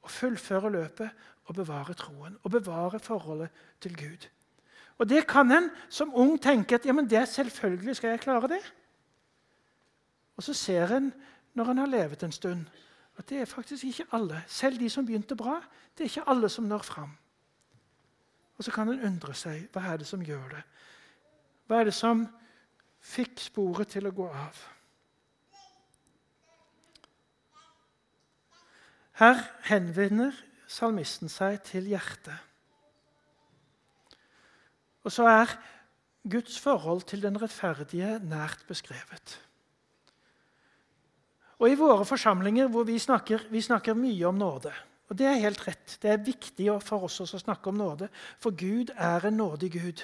Å 0.03 0.11
fullføre 0.11 0.71
løpet 0.73 1.27
og 1.47 1.57
bevare 1.57 1.95
troen 1.97 2.35
og 2.41 2.55
bevare 2.55 2.99
forholdet 3.03 3.53
til 3.83 3.95
Gud. 3.99 4.25
Og 5.01 5.09
det 5.09 5.25
kan 5.29 5.51
en 5.51 5.69
som 5.89 6.13
ung 6.15 6.35
tenke 6.41 6.77
at 6.77 6.85
ja, 6.85 6.93
men 6.93 7.07
det 7.09 7.25
selvfølgelig 7.29 7.95
skal 7.97 8.13
jeg 8.13 8.23
klare 8.25 8.51
det. 8.55 8.61
Og 10.37 10.45
så 10.45 10.53
ser 10.57 10.93
en 10.97 11.11
når 11.53 11.71
en 11.71 11.83
har 11.83 11.91
levet 11.91 12.23
en 12.25 12.33
stund, 12.33 12.65
at 13.17 13.29
det 13.29 13.43
er 13.43 13.49
faktisk 13.49 13.85
ikke 13.85 14.09
alle. 14.17 14.41
Selv 14.47 14.79
de 14.79 14.89
som 14.89 15.05
begynte 15.05 15.37
bra, 15.37 15.59
det 15.93 16.05
er 16.05 16.09
ikke 16.09 16.29
alle 16.33 16.49
som 16.49 16.65
når 16.65 16.85
fram. 16.87 17.11
Og 18.63 18.65
så 18.65 18.71
kan 18.71 18.87
en 18.87 19.01
undre 19.03 19.33
seg 19.35 19.65
hva 19.75 19.81
er 19.91 19.97
det 19.99 20.05
som 20.07 20.21
gjør 20.23 20.53
det. 20.53 20.61
Hva 21.67 21.81
er 21.81 21.89
det 21.89 21.93
som 21.97 22.21
fikk 23.03 23.41
sporet 23.43 23.89
til 23.91 24.07
å 24.07 24.13
gå 24.15 24.27
av? 24.31 24.61
Her 29.19 29.43
henvender 29.67 30.39
salmisten 30.71 31.27
seg 31.27 31.59
til 31.67 31.91
hjertet. 31.91 32.39
Og 35.03 35.11
så 35.11 35.27
er 35.27 35.51
Guds 36.23 36.55
forhold 36.63 37.03
til 37.11 37.27
den 37.27 37.35
rettferdige 37.43 38.15
nært 38.23 38.63
beskrevet. 38.71 39.35
Og 41.59 41.67
I 41.67 41.75
våre 41.83 42.07
forsamlinger 42.07 42.71
hvor 42.71 42.87
vi 42.87 42.95
snakker, 42.95 43.43
vi 43.51 43.59
snakker 43.59 43.99
mye 43.99 44.31
om 44.31 44.39
nåde. 44.39 44.71
Og 45.13 45.17
Det 45.19 45.27
er 45.29 45.43
helt 45.43 45.61
rett. 45.67 45.97
Det 46.01 46.09
er 46.09 46.23
viktig 46.25 46.71
for 46.81 47.05
oss 47.05 47.19
å 47.21 47.27
snakke 47.29 47.69
om 47.69 47.77
nåde, 47.77 48.07
for 48.41 48.49
Gud 48.57 48.89
er 48.97 49.21
en 49.27 49.35
nådig 49.37 49.67
Gud. 49.75 49.99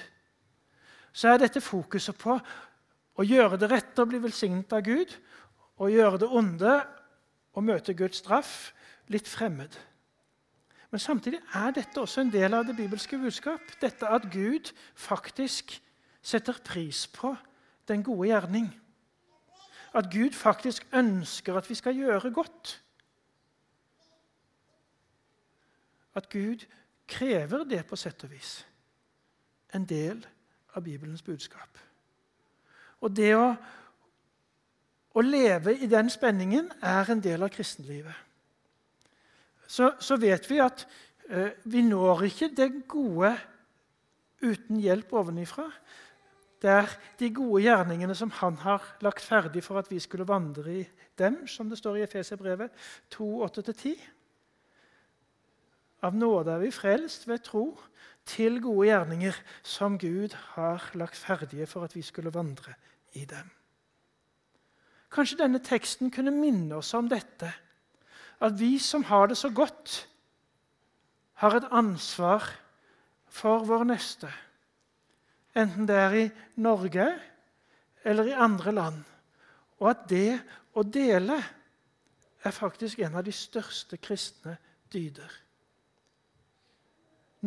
Så 1.10 1.32
er 1.32 1.40
dette 1.42 1.58
fokuset 1.58 2.14
på 2.14 2.36
å 3.18 3.24
gjøre 3.26 3.56
det 3.58 3.72
rette 3.72 4.04
og 4.04 4.12
bli 4.12 4.20
velsignet 4.22 4.70
av 4.70 4.84
Gud, 4.86 5.10
og 5.82 5.90
gjøre 5.90 6.20
det 6.22 6.28
onde 6.30 6.74
å 7.58 7.64
møte 7.66 7.96
Guds 7.98 8.20
straff 8.22 8.52
litt 9.10 9.26
fremmed. 9.26 9.74
Men 10.94 11.02
samtidig 11.02 11.40
er 11.58 11.74
dette 11.74 11.98
også 11.98 12.22
en 12.22 12.30
del 12.30 12.54
av 12.54 12.68
det 12.68 12.76
bibelske 12.78 13.18
budskap. 13.18 13.64
Dette 13.82 14.06
at 14.06 14.28
Gud 14.30 14.70
faktisk 14.94 15.74
setter 16.22 16.60
pris 16.62 17.08
på 17.10 17.32
den 17.90 18.06
gode 18.06 18.30
gjerning. 18.30 18.70
At 19.90 20.06
Gud 20.12 20.38
faktisk 20.38 20.86
ønsker 20.94 21.58
at 21.58 21.66
vi 21.66 21.78
skal 21.78 21.98
gjøre 21.98 22.30
godt. 22.30 22.76
At 26.14 26.28
Gud 26.30 26.66
krever 27.10 27.64
det 27.64 27.84
på 27.86 27.98
sett 27.98 28.24
og 28.24 28.32
vis. 28.32 28.60
En 29.74 29.84
del 29.86 30.24
av 30.74 30.82
Bibelens 30.84 31.22
budskap. 31.22 31.78
Og 33.00 33.14
det 33.16 33.34
å, 33.36 33.52
å 35.14 35.22
leve 35.24 35.76
i 35.78 35.88
den 35.90 36.10
spenningen 36.10 36.70
er 36.82 37.10
en 37.10 37.22
del 37.22 37.46
av 37.46 37.52
kristenlivet 37.54 38.26
så, 39.70 39.92
så 40.02 40.18
vet 40.18 40.46
vi 40.50 40.58
at 40.62 40.82
eh, 41.30 41.54
vi 41.70 41.84
når 41.86 42.24
ikke 42.26 42.50
det 42.56 42.70
gode 42.90 43.30
uten 44.42 44.80
hjelp 44.82 45.12
ovenifra. 45.14 45.68
Det 46.60 46.70
er 46.72 46.94
de 47.20 47.30
gode 47.34 47.62
gjerningene 47.64 48.16
som 48.18 48.32
han 48.40 48.58
har 48.64 48.84
lagt 49.04 49.22
ferdig 49.24 49.62
for 49.64 49.80
at 49.80 49.90
vi 49.90 50.00
skulle 50.02 50.26
vandre 50.28 50.80
i 50.80 50.82
dem, 51.18 51.44
som 51.48 51.70
det 51.70 51.78
står 51.78 52.00
i 52.00 52.04
Efeserbrevet 52.04 52.74
2,8-10. 53.14 53.94
Av 56.02 56.16
nåde 56.16 56.54
er 56.54 56.62
vi 56.64 56.72
frelst 56.72 57.26
ved 57.28 57.44
tro 57.44 57.64
til 58.28 58.60
gode 58.62 58.88
gjerninger 58.88 59.36
som 59.62 59.98
Gud 59.98 60.36
har 60.54 60.90
lagt 60.94 61.18
ferdige 61.18 61.66
for 61.68 61.84
at 61.84 61.96
vi 61.96 62.02
skulle 62.02 62.32
vandre 62.34 62.74
i 63.12 63.24
dem. 63.24 63.50
Kanskje 65.10 65.40
denne 65.42 65.58
teksten 65.64 66.12
kunne 66.14 66.32
minne 66.34 66.78
oss 66.78 66.94
om 66.94 67.08
dette 67.10 67.50
at 68.40 68.56
vi 68.56 68.78
som 68.80 69.04
har 69.04 69.28
det 69.28 69.36
så 69.36 69.50
godt, 69.52 70.06
har 71.34 71.56
et 71.56 71.68
ansvar 71.70 72.46
for 73.28 73.64
vår 73.68 73.84
neste. 73.84 74.30
Enten 75.56 75.88
det 75.88 75.96
er 75.96 76.16
i 76.16 76.30
Norge 76.56 77.06
eller 78.04 78.30
i 78.30 78.36
andre 78.36 78.72
land. 78.72 79.02
Og 79.80 79.90
at 79.90 80.08
det 80.08 80.40
å 80.76 80.84
dele 80.84 81.36
er 82.44 82.56
faktisk 82.56 83.00
en 83.00 83.18
av 83.20 83.24
de 83.24 83.32
største 83.32 83.96
kristne 84.00 84.56
dyder. 84.92 85.30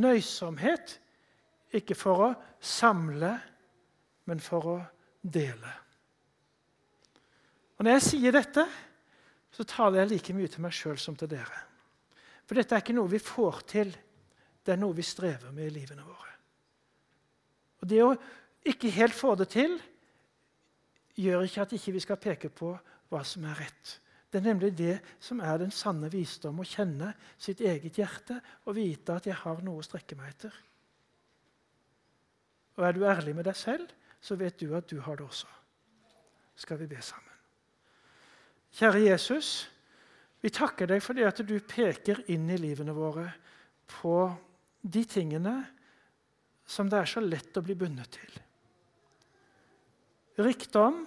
Nøysomhet, 0.01 0.97
ikke 1.73 1.97
for 1.97 2.25
å 2.27 2.31
samle, 2.63 3.33
men 4.29 4.41
for 4.41 4.69
å 4.69 4.77
dele. 5.21 5.73
Og 7.77 7.85
Når 7.85 7.97
jeg 7.97 8.05
sier 8.07 8.35
dette, 8.35 8.65
så 9.53 9.65
taler 9.67 10.01
jeg 10.01 10.11
like 10.13 10.35
mye 10.37 10.49
til 10.49 10.63
meg 10.65 10.73
sjøl 10.73 10.97
som 11.01 11.17
til 11.17 11.29
dere. 11.29 11.63
For 12.47 12.57
dette 12.57 12.75
er 12.75 12.83
ikke 12.83 12.95
noe 12.95 13.11
vi 13.11 13.21
får 13.21 13.61
til, 13.69 13.93
det 14.63 14.73
er 14.73 14.79
noe 14.79 14.95
vi 14.95 15.05
strever 15.05 15.51
med 15.51 15.67
i 15.67 15.73
livene 15.73 16.05
våre. 16.05 16.31
Og 17.83 17.89
Det 17.89 17.99
å 18.03 18.13
ikke 18.63 18.93
helt 18.95 19.15
få 19.15 19.33
det 19.35 19.49
til 19.51 19.75
gjør 21.19 21.43
ikke 21.45 21.65
at 21.65 21.75
ikke 21.75 21.91
vi 21.91 21.99
ikke 21.99 22.07
skal 22.07 22.21
peke 22.21 22.49
på 22.49 22.71
hva 23.11 23.21
som 23.27 23.45
er 23.45 23.59
rett. 23.59 23.97
Det 24.33 24.39
er 24.39 24.47
nemlig 24.47 24.71
det 24.73 24.95
som 25.21 25.43
er 25.45 25.59
den 25.61 25.69
sanne 25.69 26.07
visdom, 26.09 26.57
å 26.57 26.65
kjenne 26.65 27.11
sitt 27.37 27.59
eget 27.61 27.99
hjerte 28.01 28.39
og 28.65 28.73
vite 28.79 29.13
at 29.13 29.27
jeg 29.29 29.37
har 29.37 29.61
noe 29.61 29.83
å 29.83 29.85
strekke 29.85 30.17
meg 30.17 30.31
etter. 30.31 30.55
Og 32.73 32.87
Er 32.87 32.97
du 32.97 33.05
ærlig 33.05 33.35
med 33.37 33.45
deg 33.45 33.53
selv, 33.53 33.93
så 34.17 34.33
vet 34.39 34.57
du 34.57 34.73
at 34.73 34.89
du 34.89 34.97
har 35.05 35.21
det 35.21 35.27
også. 35.27 35.45
Skal 36.57 36.81
vi 36.81 36.89
be 36.89 36.97
sammen? 37.05 37.29
Kjære 38.73 39.03
Jesus, 39.05 39.69
vi 40.41 40.49
takker 40.49 40.89
deg 40.89 41.05
fordi 41.05 41.29
at 41.29 41.45
du 41.45 41.53
peker 41.61 42.25
inn 42.33 42.49
i 42.49 42.57
livene 42.57 42.97
våre 42.97 43.29
på 43.99 44.17
de 44.81 45.05
tingene 45.05 45.59
som 46.65 46.89
det 46.89 47.03
er 47.03 47.13
så 47.13 47.21
lett 47.21 47.53
å 47.53 47.61
bli 47.61 47.77
bundet 47.77 48.17
til. 48.17 48.43
Rikdom 50.41 51.03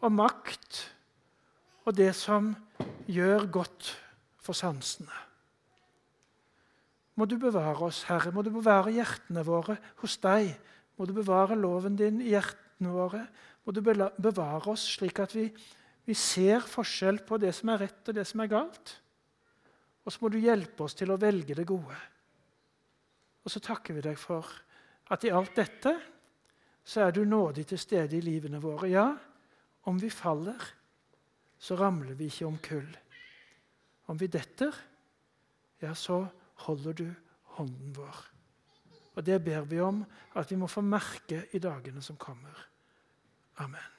og 0.00 0.12
makt 0.16 0.95
og 1.86 1.94
det 1.94 2.10
som 2.18 2.50
gjør 3.06 3.46
godt 3.54 3.92
for 4.42 4.58
sansene. 4.58 5.22
Må 7.16 7.24
du 7.24 7.38
bevare 7.40 7.86
oss, 7.86 8.02
Herre. 8.10 8.32
Må 8.34 8.42
du 8.44 8.50
bevare 8.52 8.92
hjertene 8.92 9.46
våre 9.46 9.78
hos 10.02 10.18
deg. 10.20 10.50
Må 10.98 11.06
du 11.08 11.14
bevare 11.16 11.56
loven 11.56 11.96
din 11.96 12.20
i 12.20 12.34
hjertene 12.34 12.92
våre. 12.92 13.22
Må 13.64 13.72
du 13.72 13.80
bevare 13.80 14.74
oss 14.74 14.84
slik 14.98 15.22
at 15.24 15.32
vi 15.32 15.48
vi 16.06 16.14
ser 16.14 16.62
forskjell 16.62 17.18
på 17.26 17.38
det 17.42 17.50
som 17.54 17.72
er 17.72 17.82
rett, 17.82 18.02
og 18.06 18.14
det 18.14 18.24
som 18.28 18.42
er 18.42 18.50
galt. 18.52 18.92
Og 20.06 20.14
så 20.14 20.22
må 20.22 20.30
du 20.30 20.38
hjelpe 20.38 20.86
oss 20.86 20.94
til 20.94 21.10
å 21.10 21.18
velge 21.18 21.56
det 21.58 21.66
gode. 21.66 21.96
Og 23.42 23.50
så 23.50 23.62
takker 23.62 23.96
vi 23.96 24.04
deg 24.04 24.18
for 24.18 24.46
at 25.10 25.26
i 25.26 25.32
alt 25.34 25.54
dette 25.58 25.96
så 26.86 27.02
er 27.02 27.14
du 27.14 27.24
nådig 27.26 27.64
til 27.72 27.80
stede 27.82 28.14
i 28.14 28.22
livene 28.22 28.62
våre. 28.62 28.90
Ja, 28.90 29.08
om 29.90 29.98
vi 29.98 30.10
faller, 30.14 30.62
så 31.58 31.76
ramler 31.78 32.16
vi 32.18 32.28
ikke 32.30 32.48
om 32.48 32.58
kull. 32.62 32.88
Om 34.06 34.20
vi 34.20 34.28
detter, 34.30 34.74
ja, 35.82 35.94
så 35.94 36.24
holder 36.66 36.96
du 36.96 37.06
hånden 37.56 37.92
vår. 37.96 38.22
Og 39.16 39.24
det 39.24 39.40
ber 39.44 39.64
vi 39.68 39.80
om 39.80 40.02
at 40.36 40.50
vi 40.50 40.58
må 40.60 40.68
få 40.68 40.84
merke 40.84 41.46
i 41.56 41.60
dagene 41.62 42.02
som 42.04 42.18
kommer. 42.20 42.66
Amen. 43.64 43.92